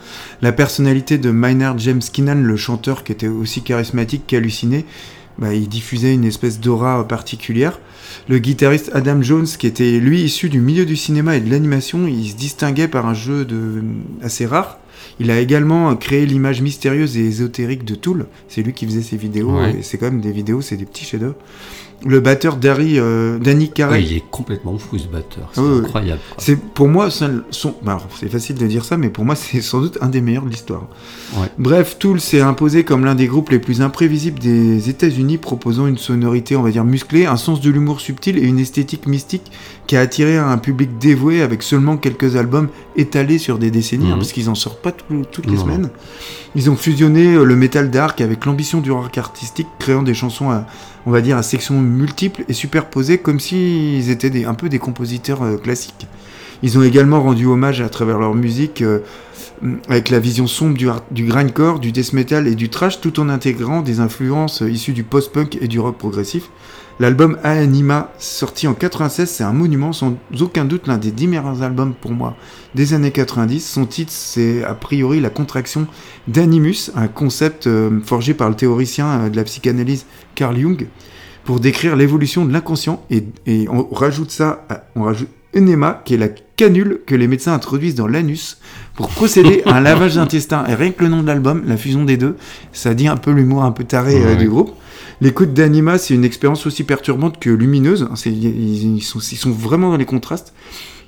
La 0.42 0.54
personnalité 0.54 1.18
de 1.18 1.32
Maynard 1.32 1.78
James 1.80 2.02
Keenan, 2.02 2.42
le 2.42 2.56
chanteur 2.56 3.04
qui 3.04 3.12
était 3.12 3.28
aussi 3.28 3.62
charismatique 3.62 4.24
qu'halluciné, 4.26 4.86
bah, 5.38 5.54
il 5.54 5.68
diffusait 5.68 6.14
une 6.14 6.24
espèce 6.26 6.62
d'aura 6.62 7.06
particulière. 7.06 7.78
Le 8.30 8.40
guitariste 8.40 8.90
Adam 8.94 9.22
Jones, 9.22 9.48
qui 9.48 9.68
était 9.68 10.00
lui 10.00 10.22
issu 10.22 10.48
du 10.48 10.62
milieu 10.62 10.86
du 10.86 10.96
cinéma 10.96 11.36
et 11.36 11.42
de 11.42 11.52
l'animation, 11.52 12.08
il 12.08 12.30
se 12.30 12.36
distinguait 12.38 12.88
par 12.88 13.06
un 13.06 13.14
jeu 13.14 13.44
de... 13.44 13.84
assez 14.24 14.46
rare. 14.46 14.80
Il 15.20 15.32
a 15.32 15.40
également 15.40 15.96
créé 15.96 16.26
l'image 16.26 16.62
mystérieuse 16.62 17.18
et 17.18 17.26
ésotérique 17.26 17.84
de 17.84 17.96
Tool. 17.96 18.28
C'est 18.48 18.62
lui 18.64 18.74
qui 18.74 18.86
faisait 18.86 19.02
ses 19.02 19.18
vidéos. 19.18 19.58
Ouais. 19.58 19.80
Et 19.80 19.84
c'est 19.84 19.98
quand 19.98 20.06
même 20.06 20.22
des 20.22 20.32
vidéos, 20.32 20.62
c'est 20.62 20.78
des 20.78 20.86
petits 20.86 21.06
chefs-d'œuvre. 21.06 21.36
Le 22.06 22.22
batteur 22.22 22.56
Dari, 22.56 22.98
euh, 22.98 23.38
Danny 23.40 23.70
Carey. 23.70 23.98
Ouais, 24.00 24.04
il 24.04 24.16
est 24.16 24.24
complètement 24.32 24.78
fou 24.78 24.98
ce 24.98 25.08
batteur, 25.08 25.50
c'est 25.52 25.60
Ah 25.62 25.80
incroyable. 25.86 26.22
C'est 26.38 26.56
pour 26.58 26.88
moi, 26.88 27.10
son, 27.12 27.76
bah, 27.82 27.98
c'est 28.20 28.30
facile 28.30 28.56
de 28.56 28.66
dire 28.68 28.86
ça, 28.86 28.96
mais 28.96 29.10
pour 29.10 29.26
moi, 29.26 29.36
c'est 29.36 29.60
sans 29.62 29.82
doute 29.82 29.98
un 30.00 30.08
des 30.08 30.22
meilleurs 30.22 30.44
de 30.46 30.50
l'histoire. 30.50 30.88
Bref, 31.58 31.98
Tool 32.00 32.22
s'est 32.22 32.40
imposé 32.42 32.84
comme 32.86 33.04
l'un 33.04 33.16
des 33.16 33.28
groupes 33.28 33.50
les 33.50 33.60
plus 33.60 33.82
imprévisibles 33.82 34.40
des 34.40 34.90
États-Unis, 34.90 35.38
proposant 35.38 35.88
une 35.88 35.98
sonorité, 35.98 36.56
on 36.56 36.62
va 36.64 36.72
dire, 36.72 36.86
musclée, 36.86 37.26
un 37.26 37.36
sens 37.38 37.60
de 37.60 37.70
l'humour 37.70 38.00
subtil 38.00 38.38
et 38.38 38.42
une 38.48 38.60
esthétique 38.60 39.06
mystique 39.06 39.52
qui 39.86 39.98
a 39.98 40.00
attiré 40.02 40.38
un 40.38 40.58
public 40.58 40.98
dévoué 41.00 41.42
avec 41.42 41.62
seulement 41.64 41.98
quelques 41.98 42.36
albums 42.38 42.70
étalés 42.96 43.40
sur 43.40 43.58
des 43.60 43.72
décennies, 43.72 44.06
hein, 44.08 44.12
Mhm. 44.12 44.18
parce 44.20 44.32
qu'ils 44.32 44.50
en 44.50 44.56
sortent 44.56 44.82
pas 44.82 44.92
tout- 44.94 45.26
toutes 45.32 45.48
les 45.48 45.58
semaines. 45.58 45.90
Ils 46.56 46.70
ont 46.72 46.76
fusionné 46.76 47.34
euh, 47.36 47.44
le 47.44 47.56
metal 47.56 47.92
dark 47.92 48.22
avec 48.22 48.46
l'ambition 48.46 48.80
du 48.82 48.92
rock 48.92 49.18
artistique, 49.18 49.68
créant 49.80 50.02
des 50.02 50.14
chansons 50.16 50.50
à, 50.50 50.66
on 51.06 51.12
va 51.12 51.22
dire, 51.22 51.38
à 51.38 51.44
sections 51.44 51.80
multiples 51.80 52.44
et 52.48 52.54
superposées, 52.54 53.18
comme 53.18 53.40
s'ils 53.40 54.10
étaient 54.10 54.46
un 54.46 54.54
peu 54.54 54.70
des 54.70 54.80
compositeurs 54.80 55.44
euh, 55.44 55.58
classiques. 55.58 56.08
Ils 56.62 56.78
ont 56.78 56.84
également 56.84 57.22
rendu 57.22 57.46
hommage 57.46 57.82
à 57.82 57.90
travers 57.90 58.20
leur 58.20 58.36
musique 58.36 58.82
euh, 58.82 59.00
avec 59.88 60.10
la 60.10 60.20
vision 60.20 60.48
sombre 60.48 60.78
du, 60.78 60.88
du 61.12 61.26
grindcore, 61.26 61.80
du 61.80 61.92
death 61.92 62.14
metal 62.14 62.48
et 62.48 62.56
du 62.56 62.70
trash, 62.70 63.02
tout 63.02 63.20
en 63.20 63.30
intégrant 63.30 63.82
des 63.82 64.00
influences 64.00 64.62
euh, 64.62 64.70
issues 64.70 64.94
du 64.94 65.04
post-punk 65.04 65.58
et 65.62 65.68
du 65.68 65.80
rock 65.80 65.98
progressif. 65.98 66.50
L'album 67.00 67.38
Anima, 67.44 68.12
sorti 68.20 68.68
en 68.68 68.74
96, 68.74 69.30
c'est 69.30 69.44
un 69.46 69.54
monument, 69.54 69.94
sans 69.94 70.16
aucun 70.42 70.66
doute 70.66 70.86
l'un 70.88 70.98
des 70.98 71.12
dix 71.12 71.28
meilleurs 71.28 71.62
albums 71.64 71.94
pour 71.94 72.12
moi 72.12 72.36
des 72.76 72.94
années 72.94 73.12
90. 73.12 73.62
Son 73.66 73.86
titre, 73.86 74.12
c'est 74.14 74.64
a 74.66 74.74
priori 74.74 75.22
la 75.22 75.30
contraction 75.30 75.88
d'animus, 76.28 76.92
un 76.96 77.08
concept 77.08 77.68
euh, 77.68 78.02
forgé 78.04 78.34
par 78.34 78.50
le 78.50 78.56
théoricien 78.56 79.08
euh, 79.08 79.30
de 79.30 79.38
la 79.38 79.46
psychanalyse 79.46 80.06
Carl 80.36 80.58
Jung, 80.60 80.88
pour 81.46 81.62
décrire 81.62 81.96
l'évolution 81.96 82.44
de 82.46 82.52
l'inconscient. 82.52 83.02
Et, 83.10 83.24
et 83.46 83.68
on 83.70 83.88
rajoute 83.94 84.32
ça, 84.32 84.66
à- 84.70 84.84
on 84.98 85.04
rajoute 85.04 85.30
enema, 85.56 86.02
qui 86.04 86.16
est 86.16 86.18
la 86.18 86.28
canule 86.58 87.00
que 87.08 87.16
les 87.16 87.28
médecins 87.30 87.54
introduisent 87.54 87.96
dans 87.96 88.08
l'anus 88.08 88.60
pour 88.94 89.08
procéder 89.10 89.64
à 89.66 89.76
un 89.78 89.82
lavage 89.82 90.16
d'intestin. 90.16 90.66
Et 90.68 90.76
rien 90.76 90.92
que 90.92 91.02
le 91.02 91.10
nom 91.10 91.22
de 91.22 91.28
l'album, 91.28 91.64
la 91.66 91.78
fusion 91.78 92.04
des 92.04 92.18
deux, 92.18 92.36
ça 92.74 92.94
dit 92.94 93.08
un 93.08 93.16
peu 93.18 93.32
l'humour 93.32 93.64
un 93.64 93.72
peu 93.72 93.86
taré 93.86 94.22
euh, 94.22 94.36
du 94.36 94.50
groupe. 94.50 94.76
L'écoute 95.22 95.54
d'Anima, 95.54 95.98
c'est 95.98 96.14
une 96.14 96.24
expérience 96.24 96.66
aussi 96.66 96.84
perturbante 96.84 97.40
que 97.40 97.50
lumineuse. 97.50 98.08
C'est- 98.16 98.32
Ils, 98.32 99.02
sont, 99.04 99.52
vraiment 99.52 99.92
dans 99.92 99.98
les 99.98 100.06
contrastes. 100.06 100.54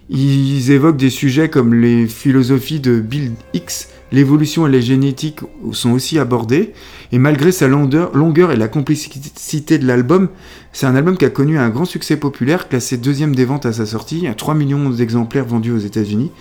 Ils 0.09 0.71
évoquent 0.71 0.97
des 0.97 1.09
sujets 1.09 1.49
comme 1.49 1.73
les 1.73 2.05
philosophies 2.07 2.81
de 2.81 2.99
Bill 2.99 3.31
Hicks, 3.53 3.87
l'évolution 4.11 4.67
et 4.67 4.71
la 4.71 4.81
génétique 4.81 5.39
sont 5.71 5.91
aussi 5.91 6.19
abordés. 6.19 6.73
Et 7.13 7.17
malgré 7.19 7.53
sa 7.53 7.69
longueur, 7.69 8.51
et 8.51 8.57
la 8.57 8.67
complexité 8.67 9.77
de 9.77 9.87
l'album, 9.87 10.27
c'est 10.73 10.85
un 10.85 10.95
album 10.95 11.15
qui 11.15 11.23
a 11.23 11.29
connu 11.29 11.57
un 11.57 11.69
grand 11.69 11.85
succès 11.85 12.17
populaire, 12.17 12.67
classé 12.67 12.97
deuxième 12.97 13.33
des 13.33 13.45
ventes 13.45 13.65
à 13.65 13.71
sa 13.71 13.85
sortie. 13.85 14.27
A 14.27 14.33
3 14.33 14.53
millions 14.53 14.89
d'exemplaires 14.89 15.45
vendus 15.45 15.71
aux 15.71 15.77
États-Unis. 15.77 16.31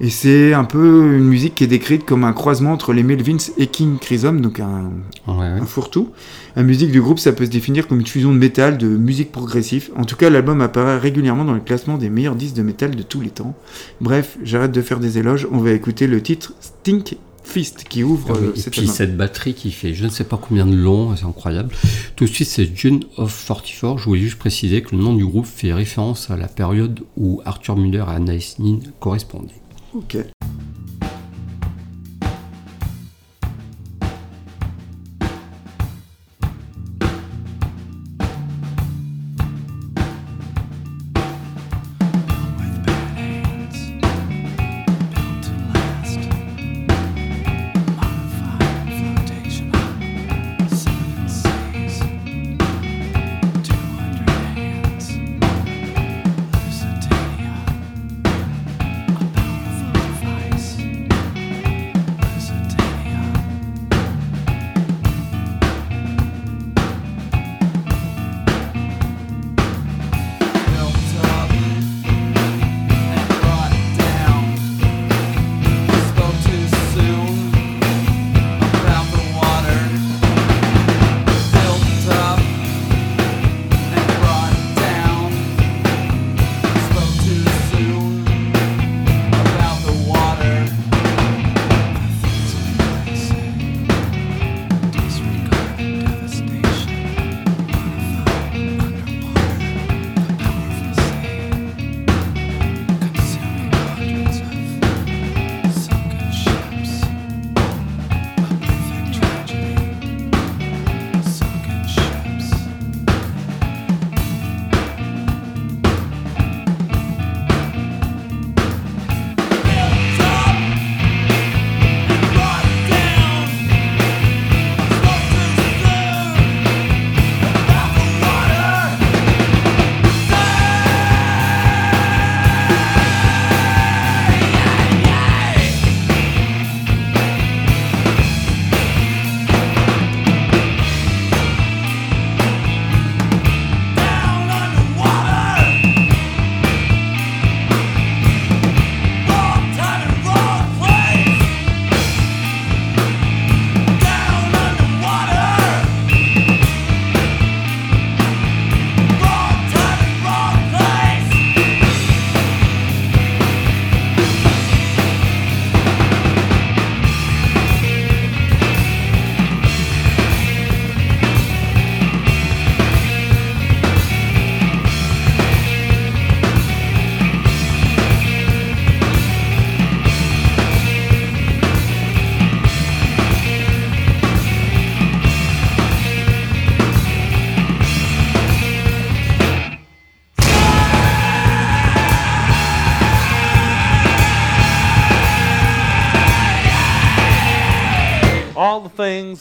Et 0.00 0.10
c'est 0.10 0.52
un 0.52 0.64
peu 0.64 1.16
une 1.16 1.24
musique 1.24 1.56
qui 1.56 1.64
est 1.64 1.68
décrite 1.68 2.04
comme 2.04 2.22
un 2.22 2.32
croisement 2.32 2.72
entre 2.72 2.92
les 2.92 3.02
Melvins 3.02 3.36
et 3.56 3.66
King 3.66 3.98
Crimson, 3.98 4.32
donc 4.32 4.60
un, 4.60 4.92
Ouais, 5.26 5.34
ouais. 5.38 5.44
un 5.44 5.66
fourre-tout. 5.66 6.10
La 6.54 6.62
musique 6.62 6.92
du 6.92 7.00
groupe, 7.00 7.18
ça 7.18 7.32
peut 7.32 7.44
se 7.46 7.50
définir 7.50 7.88
comme 7.88 7.98
une 7.98 8.06
fusion 8.06 8.32
de 8.32 8.38
métal, 8.38 8.78
de 8.78 8.86
musique 8.86 9.32
progressive. 9.32 9.90
En 9.96 10.04
tout 10.04 10.14
cas, 10.14 10.30
l'album 10.30 10.60
apparaît 10.60 10.98
régulièrement 10.98 11.44
dans 11.44 11.52
le 11.54 11.60
classement 11.60 11.98
des 11.98 12.10
meilleurs 12.10 12.36
disques 12.36 12.54
de 12.54 12.62
métal 12.62 12.94
de 12.94 13.02
tous 13.02 13.20
les 13.20 13.30
temps. 13.30 13.56
Bref, 14.00 14.38
j'arrête 14.44 14.70
de 14.72 14.82
faire 14.82 15.00
des 15.00 15.18
éloges, 15.18 15.48
on 15.50 15.58
va 15.58 15.72
écouter 15.72 16.06
le 16.06 16.22
titre 16.22 16.54
Stink 16.60 17.16
Fist 17.42 17.84
qui 17.88 18.04
ouvre 18.04 18.28
Ah 18.34 18.38
oui, 18.40 18.48
euh, 18.56 18.60
Et 18.66 18.70
puis 18.70 18.86
cette 18.86 19.16
batterie 19.16 19.54
qui 19.54 19.70
fait 19.72 19.94
je 19.94 20.04
ne 20.04 20.10
sais 20.10 20.24
pas 20.24 20.36
combien 20.40 20.66
de 20.66 20.76
long, 20.76 21.16
c'est 21.16 21.24
incroyable. 21.24 21.70
Tout 22.14 22.24
de 22.24 22.30
suite, 22.30 22.46
c'est 22.48 22.68
June 22.76 23.00
of 23.16 23.44
44. 23.48 23.98
Je 23.98 24.04
voulais 24.04 24.20
juste 24.20 24.38
préciser 24.38 24.82
que 24.82 24.94
le 24.94 25.02
nom 25.02 25.14
du 25.14 25.24
groupe 25.24 25.46
fait 25.46 25.72
référence 25.72 26.30
à 26.30 26.36
la 26.36 26.46
période 26.46 27.00
où 27.16 27.40
Arthur 27.46 27.76
Muller 27.76 28.04
et 28.08 28.14
Anaïs 28.16 28.58
Nin 28.58 28.78
correspondaient. 29.00 29.54
Ok. 29.94 30.16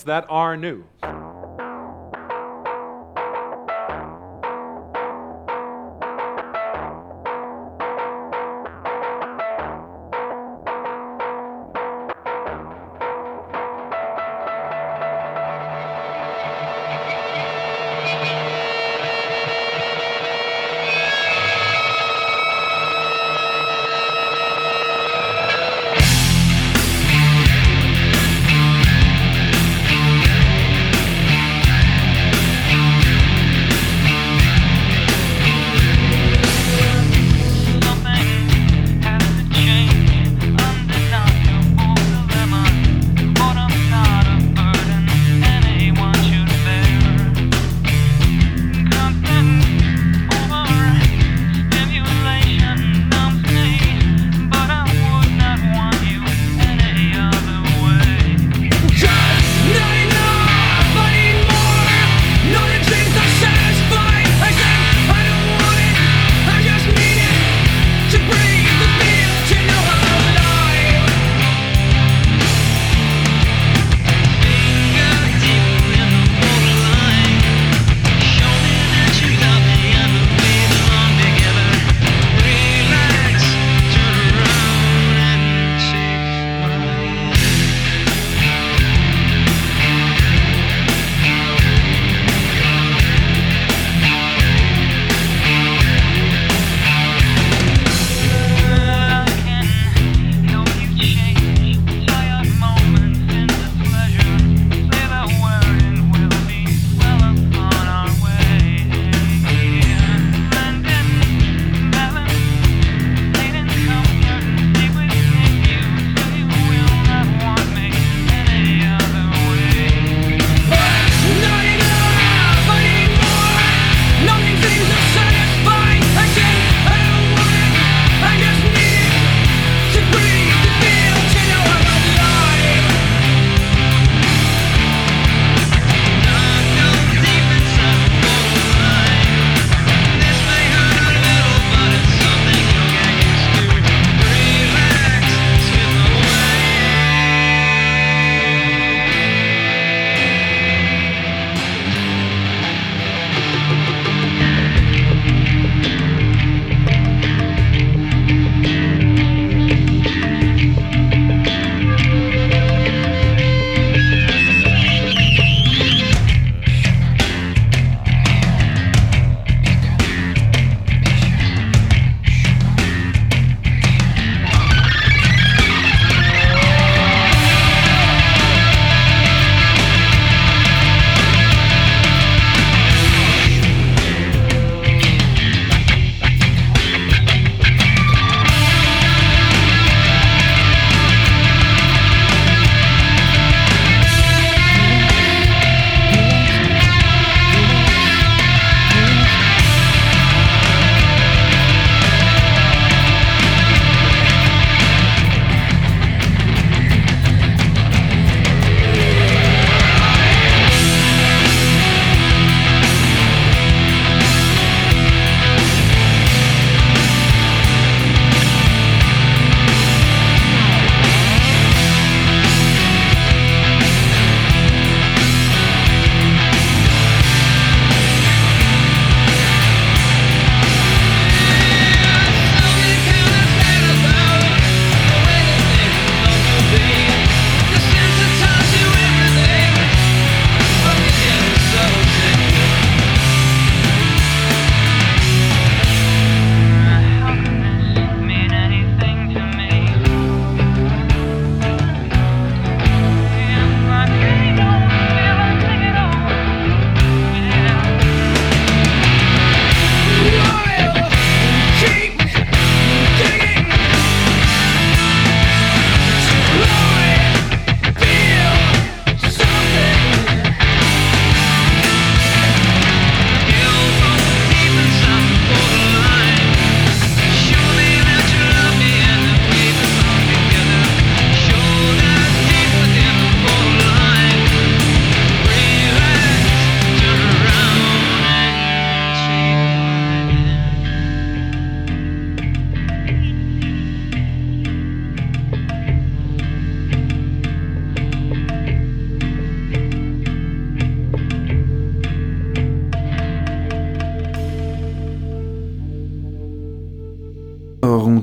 That 0.08 0.26
are 0.30 0.58
new. 0.58 0.84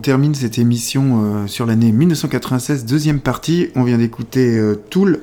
Termine 0.04 0.34
cette 0.34 0.58
émission 0.58 1.22
euh, 1.24 1.46
sur 1.46 1.64
l'année 1.64 1.90
1996, 1.90 2.84
deuxième 2.84 3.20
partie. 3.20 3.70
On 3.74 3.84
vient 3.84 3.96
d'écouter 3.96 4.58
euh, 4.58 4.74
Tool 4.90 5.20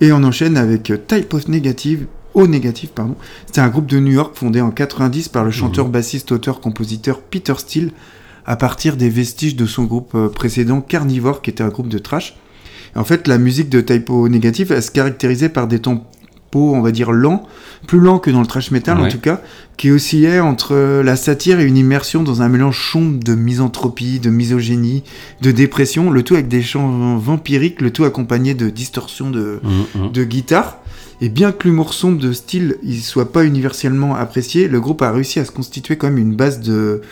et 0.00 0.10
on 0.10 0.24
enchaîne 0.24 0.56
avec 0.56 0.90
euh, 0.90 0.96
Type 0.96 1.32
of 1.34 1.46
Negative. 1.46 2.06
O 2.34 2.48
négatif, 2.48 2.90
pardon. 2.90 3.14
C'était 3.46 3.60
un 3.60 3.68
groupe 3.68 3.86
de 3.86 4.00
New 4.00 4.10
York 4.10 4.32
fondé 4.34 4.60
en 4.60 4.72
90 4.72 5.28
par 5.28 5.44
le 5.44 5.52
chanteur, 5.52 5.88
bassiste, 5.88 6.32
auteur, 6.32 6.60
compositeur 6.60 7.20
Peter 7.20 7.54
Steele 7.58 7.92
à 8.44 8.56
partir 8.56 8.96
des 8.96 9.08
vestiges 9.08 9.54
de 9.54 9.66
son 9.66 9.84
groupe 9.84 10.16
précédent 10.34 10.80
Carnivore 10.80 11.40
qui 11.40 11.50
était 11.50 11.62
un 11.62 11.68
groupe 11.68 11.88
de 11.88 11.98
trash. 11.98 12.36
En 12.96 13.04
fait, 13.04 13.28
la 13.28 13.38
musique 13.38 13.68
de 13.68 13.80
Typo 13.80 14.28
Négatif, 14.28 14.72
elle 14.72 14.82
se 14.82 14.90
caractérisait 14.90 15.48
par 15.48 15.68
des 15.68 15.78
tempos, 15.78 16.06
on 16.56 16.80
va 16.80 16.90
dire, 16.92 17.12
lents, 17.12 17.46
plus 17.86 18.00
lents 18.00 18.18
que 18.18 18.30
dans 18.30 18.40
le 18.40 18.46
trash 18.46 18.70
metal 18.70 18.98
en 18.98 19.08
tout 19.08 19.18
cas, 19.18 19.40
qui 19.76 19.90
oscillaient 19.90 20.40
entre 20.40 21.02
la 21.02 21.16
satire 21.16 21.60
et 21.60 21.64
une 21.64 21.76
immersion 21.76 22.22
dans 22.22 22.42
un 22.42 22.48
mélange 22.48 22.90
sombre 22.90 23.22
de 23.22 23.34
misanthropie, 23.34 24.18
de 24.18 24.30
misogynie, 24.30 25.04
de 25.42 25.52
dépression, 25.52 26.10
le 26.10 26.22
tout 26.22 26.34
avec 26.34 26.48
des 26.48 26.62
chants 26.62 27.16
vampiriques, 27.18 27.80
le 27.80 27.92
tout 27.92 28.04
accompagné 28.04 28.54
de 28.54 28.70
distorsions 28.70 29.30
de, 29.30 29.60
Hum, 29.64 29.86
hum. 29.94 30.12
de 30.12 30.24
guitare. 30.24 30.78
Et 31.20 31.28
bien 31.28 31.50
que 31.50 31.66
l'humour 31.66 31.94
sombre 31.94 32.20
de 32.20 32.32
style 32.32 32.76
il 32.82 33.02
soit 33.02 33.32
pas 33.32 33.44
universellement 33.44 34.14
apprécié, 34.14 34.68
le 34.68 34.80
groupe 34.80 35.02
a 35.02 35.10
réussi 35.10 35.40
à 35.40 35.44
se 35.44 35.50
constituer 35.50 35.96
quand 35.96 36.06
même 36.08 36.18
une 36.18 36.36
base 36.36 36.60
de, 36.60 37.02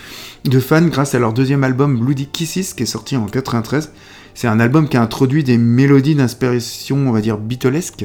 de 0.45 0.61
fans 0.61 0.87
grâce 0.87 1.15
à 1.15 1.19
leur 1.19 1.33
deuxième 1.33 1.65
album 1.65 1.99
Bloody 1.99 2.27
Kisses 2.27 2.75
qui 2.75 2.85
est 2.85 2.87
sorti 2.87 3.17
en 3.17 3.27
93. 3.27 3.91
C'est 4.37 4.49
un 4.49 4.61
album 4.61 4.87
qui 4.87 4.99
a 4.99 5.03
introduit 5.03 5.43
des 5.45 5.57
mélodies 5.57 6.15
d'inspiration, 6.15 7.09
on 7.09 7.11
va 7.11 7.23
dire, 7.23 7.39
beatlesque, 7.39 8.05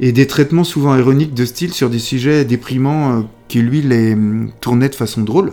et 0.00 0.12
des 0.12 0.26
traitements 0.26 0.64
souvent 0.64 0.94
ironiques 0.94 1.32
de 1.32 1.46
style 1.46 1.72
sur 1.72 1.88
des 1.88 1.98
sujets 1.98 2.44
déprimants 2.44 3.20
euh, 3.20 3.22
qui, 3.48 3.62
lui, 3.62 3.80
les 3.80 4.12
hum, 4.12 4.50
tournaient 4.60 4.90
de 4.90 4.94
façon 4.94 5.22
drôle. 5.22 5.52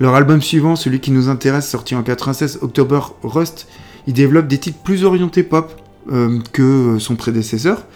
Leur 0.00 0.16
album 0.16 0.42
suivant, 0.42 0.74
celui 0.74 0.98
qui 0.98 1.12
nous 1.12 1.28
intéresse, 1.28 1.70
sorti 1.70 1.94
en 1.94 2.02
96, 2.02 2.58
October 2.62 2.98
Rust, 3.22 3.68
il 4.08 4.14
développe 4.14 4.48
des 4.48 4.58
titres 4.58 4.82
plus 4.82 5.04
orientés 5.04 5.44
pop 5.44 5.80
euh, 6.10 6.40
que 6.52 6.98
son 6.98 7.14
prédécesseur. 7.14 7.86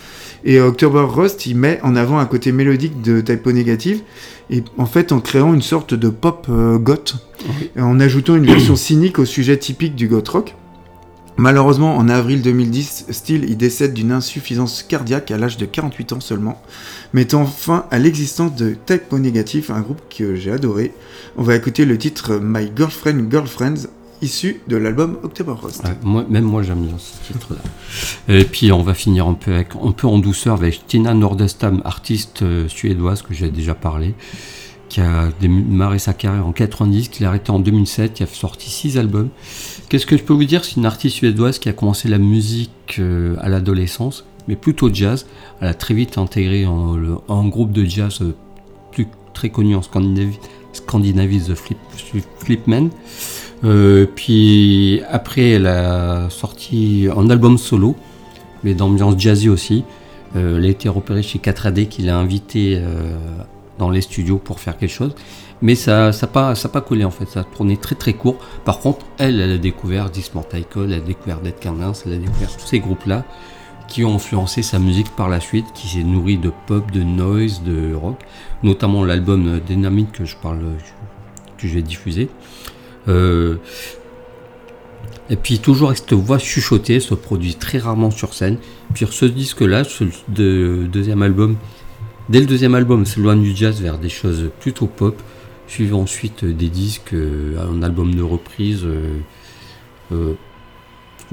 Et 0.45 0.61
euh, 0.61 0.69
October 0.69 1.05
Rust, 1.09 1.47
il 1.47 1.57
met 1.57 1.81
en 1.83 1.97
avant 1.97 2.21
un 2.21 2.27
côté 2.27 2.53
mélodique 2.53 3.03
de 3.03 3.21
Typo 3.21 3.51
Négative, 3.51 4.03
et 4.51 4.63
en 4.79 4.87
fait 4.87 5.11
en 5.11 5.19
créant 5.19 5.53
une 5.53 5.63
sorte 5.63 5.95
de 5.95 6.11
pop 6.11 6.47
euh, 6.49 6.79
goth, 6.79 7.17
en 7.77 7.99
ajoutant 7.99 8.37
une 8.37 8.47
version 8.47 8.77
cynique 8.77 9.19
au 9.19 9.25
sujet 9.25 9.57
typique 9.57 9.97
du 9.97 10.07
goth 10.07 10.29
rock. 10.29 10.55
Malheureusement, 11.39 11.97
en 11.97 12.09
avril 12.09 12.41
2010, 12.41 13.07
Steele 13.11 13.45
il 13.49 13.59
décède 13.59 13.93
d'une 13.93 14.11
insuffisance 14.11 14.83
cardiaque 14.83 15.31
à 15.31 15.37
l'âge 15.37 15.59
de 15.59 15.67
48 15.67 16.15
ans 16.15 16.21
seulement, 16.21 16.63
mettant 17.13 17.45
fin 17.45 17.85
à 17.91 17.99
l'existence 17.99 18.55
de 18.55 18.75
Typo 18.87 19.19
Négatif, 19.19 19.71
un 19.71 19.81
groupe 19.81 20.01
que 20.09 20.35
j'ai 20.35 20.51
adoré. 20.51 20.95
On 21.37 21.43
va 21.43 21.55
écouter 21.55 21.85
le 21.85 21.99
titre 21.99 22.41
My 22.43 22.73
Girlfriend 22.75 23.31
Girlfriends, 23.31 23.87
issu 24.23 24.63
de 24.67 24.79
l'album 24.79 25.19
October 25.23 25.53
Rust. 25.61 25.83
Même 26.05 26.45
moi 26.45 26.63
j'aime 26.63 26.87
bien 26.87 26.97
ce 26.99 27.33
titre-là. 27.33 27.61
Et 28.35 28.45
puis 28.45 28.73
on 28.73 28.83
va 28.83 28.95
finir 28.95 29.27
un 29.27 29.35
peu, 29.35 29.53
un 29.57 29.93
peu 29.93 30.07
en 30.07 30.19
douceur 30.19 30.55
avec 30.55 30.87
Tina 30.87 31.13
Nordestam, 31.13 31.83
artiste 31.85 32.43
euh, 32.43 32.67
suédoise 32.69 33.21
que 33.21 33.35
j'ai 33.35 33.51
déjà 33.51 33.75
parlé, 33.75 34.15
qui 34.89 35.01
a 35.01 35.31
démarré 35.41 35.99
sa 35.99 36.13
carrière 36.13 36.47
en 36.47 36.53
90, 36.53 37.09
qui 37.09 37.23
l'a 37.23 37.29
arrêté 37.29 37.51
en 37.51 37.59
2007, 37.59 38.15
qui 38.15 38.23
a 38.23 38.27
sorti 38.27 38.71
six 38.71 38.99
albums. 38.99 39.29
Qu'est-ce 39.89 40.07
que 40.07 40.17
je 40.17 40.23
peux 40.23 40.33
vous 40.33 40.45
dire? 40.45 40.65
C'est 40.65 40.77
une 40.77 40.87
artiste 40.87 41.17
suédoise 41.17 41.59
qui 41.59 41.69
a 41.69 41.73
commencé 41.73 42.09
la 42.09 42.19
musique 42.19 42.97
euh, 42.99 43.37
à 43.41 43.49
l'adolescence, 43.49 44.25
mais 44.49 44.57
plutôt 44.57 44.93
jazz. 44.93 45.27
Elle 45.61 45.69
a 45.69 45.75
très 45.75 45.95
vite 45.95 46.19
intégré 46.19 46.65
un 46.65 47.49
groupe 47.49 47.73
de 47.73 47.85
jazz 47.85 48.21
euh, 48.23 48.35
très 49.35 49.51
connu 49.51 49.75
en 49.75 49.83
Scandinavie, 49.83 51.41
The 51.41 51.55
Flip, 51.55 51.79
Flipmen. 52.39 52.91
Euh, 53.65 54.07
puis 54.15 55.03
après, 55.11 55.51
elle 55.51 55.67
a 55.67 56.31
sorti 56.31 57.07
un 57.15 57.29
album 57.31 57.59
solo, 57.59 57.97
mais 58.65 58.75
d'ambiance 58.75 59.19
jazzy 59.19 59.49
aussi. 59.49 59.85
Elle 60.35 60.65
a 60.65 60.69
été 60.69 60.89
repérée 60.89 61.23
chez 61.23 61.39
4AD 61.39 61.89
qui 61.89 62.03
l'a 62.03 62.19
invité 62.19 62.77
euh, 62.77 63.17
dans 63.79 63.91
les 63.91 64.01
studios 64.01 64.39
pour 64.39 64.61
faire 64.61 64.77
quelque 64.77 64.93
chose. 64.93 65.15
Mais 65.63 65.75
ça 65.75 65.97
n'a 66.07 66.13
ça 66.13 66.27
pas, 66.27 66.55
ça 66.55 66.69
pas 66.69 66.81
collé 66.83 67.05
en 67.05 67.11
fait, 67.11 67.27
ça 67.29 67.41
a 67.41 67.77
très 67.81 67.95
très 67.95 68.13
court. 68.13 68.39
Par 68.65 68.81
contre, 68.81 69.07
elle, 69.19 69.41
elle 69.41 69.53
a 69.53 69.59
découvert 69.59 70.11
Dismortal, 70.11 70.65
elle 70.77 70.93
a 70.93 71.01
découvert 71.01 71.41
Dead 71.41 71.55
Candence, 71.63 72.05
elle 72.07 72.13
a 72.15 72.19
découvert 72.19 72.55
tous 72.57 72.67
ces 72.67 72.79
groupes-là 72.79 73.25
qui 73.89 74.05
ont 74.05 74.17
influencé 74.17 74.63
sa 74.63 74.79
musique 74.79 75.11
par 75.17 75.29
la 75.29 75.41
suite, 75.41 75.67
qui 75.75 75.87
s'est 75.89 76.03
nourri 76.03 76.39
de 76.39 76.53
pop, 76.67 76.91
de 76.91 77.03
noise, 77.03 77.63
de 77.63 77.95
rock, 77.95 78.19
notamment 78.63 79.05
l'album 79.05 79.61
Dynamite 79.61 80.11
que 80.13 80.25
je 80.25 80.37
parle, 80.37 80.59
que 81.57 81.69
je 81.69 81.75
vais 81.75 81.83
diffuser. 81.83 82.29
Euh, 83.09 83.57
et 85.31 85.37
puis 85.37 85.59
toujours 85.59 85.89
avec 85.89 85.99
cette 85.99 86.13
voix 86.15 86.39
chuchotée, 86.39 87.01
se 87.01 87.15
produit 87.15 87.55
très 87.55 87.79
rarement 87.79 88.11
sur 88.11 88.35
scène. 88.35 88.59
Puis 88.95 89.05
sur 89.07 89.13
ce 89.13 89.25
disque-là, 89.25 89.85
ce 89.85 90.05
de- 90.29 90.87
deuxième 90.93 91.23
album, 91.23 91.57
dès 92.29 92.41
le 92.41 92.47
deuxième 92.47 92.75
album, 92.75 93.05
s'éloigne 93.07 93.43
du 93.43 93.55
jazz 93.55 93.81
vers 93.81 93.99
des 93.99 94.09
choses 94.09 94.51
plutôt 94.61 94.87
pop, 94.87 95.21
suivi 95.67 95.93
ensuite 95.93 96.45
des 96.45 96.69
disques, 96.69 97.13
euh, 97.13 97.59
un 97.61 97.83
album 97.83 98.15
de 98.15 98.23
reprise 98.23 98.83
euh, 98.85 99.19
euh, 100.13 100.35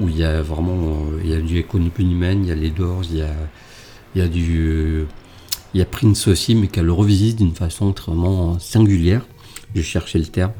où 0.00 0.08
il 0.08 0.16
y 0.16 0.24
a 0.24 0.42
vraiment, 0.42 1.06
y 1.24 1.32
a 1.32 1.40
du 1.40 1.60
Econ 1.60 1.90
Bunnyman, 1.96 2.44
il 2.44 2.48
y 2.48 2.52
a 2.52 2.54
les 2.54 2.70
Doors, 2.70 3.02
il 3.10 3.24
y 4.16 4.20
a, 4.20 4.28
du, 4.28 5.06
Prince 5.90 6.28
aussi, 6.28 6.54
mais 6.54 6.66
qu'elle 6.66 6.86
le 6.86 6.92
revisite 6.92 7.36
d'une 7.36 7.54
façon 7.54 7.92
vraiment 7.92 8.58
singulière. 8.58 9.26
Je 9.74 9.82
cherchais 9.82 10.18
le 10.18 10.26
terme. 10.26 10.52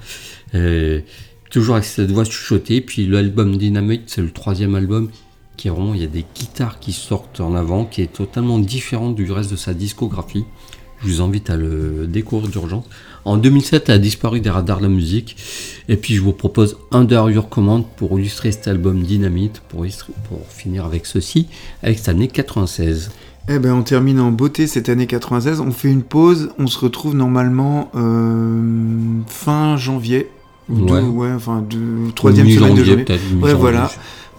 Toujours 1.50 1.76
avec 1.76 1.84
cette 1.84 2.10
voix 2.10 2.24
chuchotée. 2.24 2.80
Puis 2.80 3.06
l'album 3.06 3.56
Dynamite, 3.56 4.04
c'est 4.06 4.22
le 4.22 4.30
troisième 4.30 4.74
album 4.74 5.10
qui 5.56 5.68
est 5.68 5.70
vraiment, 5.70 5.94
il 5.94 6.00
y 6.00 6.04
a 6.04 6.08
des 6.08 6.24
guitares 6.34 6.78
qui 6.80 6.92
sortent 6.92 7.40
en 7.40 7.54
avant, 7.54 7.84
qui 7.84 8.02
est 8.02 8.12
totalement 8.12 8.58
différent 8.58 9.10
du 9.10 9.30
reste 9.30 9.50
de 9.50 9.56
sa 9.56 9.74
discographie. 9.74 10.44
Je 11.02 11.08
vous 11.08 11.20
invite 11.22 11.50
à 11.50 11.56
le 11.56 12.06
découvrir 12.08 12.48
d'urgence. 12.50 12.84
En 13.26 13.36
2007, 13.36 13.88
elle 13.88 13.94
a 13.94 13.98
disparu 13.98 14.40
des 14.40 14.50
radars 14.50 14.78
de 14.78 14.82
la 14.84 14.88
musique. 14.88 15.36
Et 15.88 15.96
puis 15.96 16.14
je 16.14 16.20
vous 16.22 16.32
propose 16.32 16.76
Under 16.92 17.28
Your 17.30 17.48
Command 17.48 17.84
pour 17.96 18.18
illustrer 18.18 18.52
cet 18.52 18.68
album 18.68 19.02
Dynamite, 19.02 19.60
pour, 19.68 19.84
finir 20.48 20.84
avec 20.84 21.04
ceci, 21.06 21.46
avec 21.82 21.98
cette 21.98 22.08
année 22.08 22.28
96. 22.28 23.10
Eh 23.50 23.58
ben, 23.58 23.74
on 23.74 23.82
termine 23.82 24.20
en 24.20 24.30
beauté 24.32 24.66
cette 24.66 24.88
année 24.88 25.06
96. 25.06 25.60
On 25.60 25.70
fait 25.72 25.88
une 25.90 26.02
pause. 26.02 26.50
On 26.58 26.66
se 26.66 26.78
retrouve 26.78 27.14
normalement 27.14 27.90
euh, 27.94 29.20
fin 29.26 29.76
janvier. 29.76 30.28
Ou 30.70 30.78
Ouais. 30.80 31.02
deux- 31.02 31.08
ouais, 31.08 31.32
enfin, 31.32 31.60
deux- 31.68 32.10
troisième 32.14 32.48
semaine 32.48 32.74
de 32.74 32.84
janvier. 32.84 33.04
Ouais, 33.42 33.52
voilà. 33.52 33.90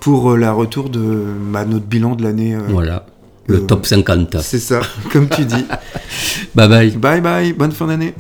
Pour 0.06 0.34
euh, 0.34 0.38
la 0.38 0.54
retour 0.54 0.92
de 0.92 1.24
bah, 1.52 1.66
notre 1.66 1.88
bilan 1.88 2.14
de 2.16 2.22
l'année. 2.22 2.54
euh, 2.54 2.60
Voilà, 2.70 3.08
le 3.48 3.56
euh, 3.56 3.60
top 3.62 3.88
50. 3.88 4.38
C'est 4.40 4.60
ça, 4.60 4.82
comme 5.12 5.28
tu 5.28 5.46
dis. 5.46 5.66
Bye 6.54 6.70
bye. 6.70 6.92
Bye 6.92 7.22
bye, 7.22 7.54
bonne 7.54 7.72
fin 7.72 7.88
d'année. 7.88 8.14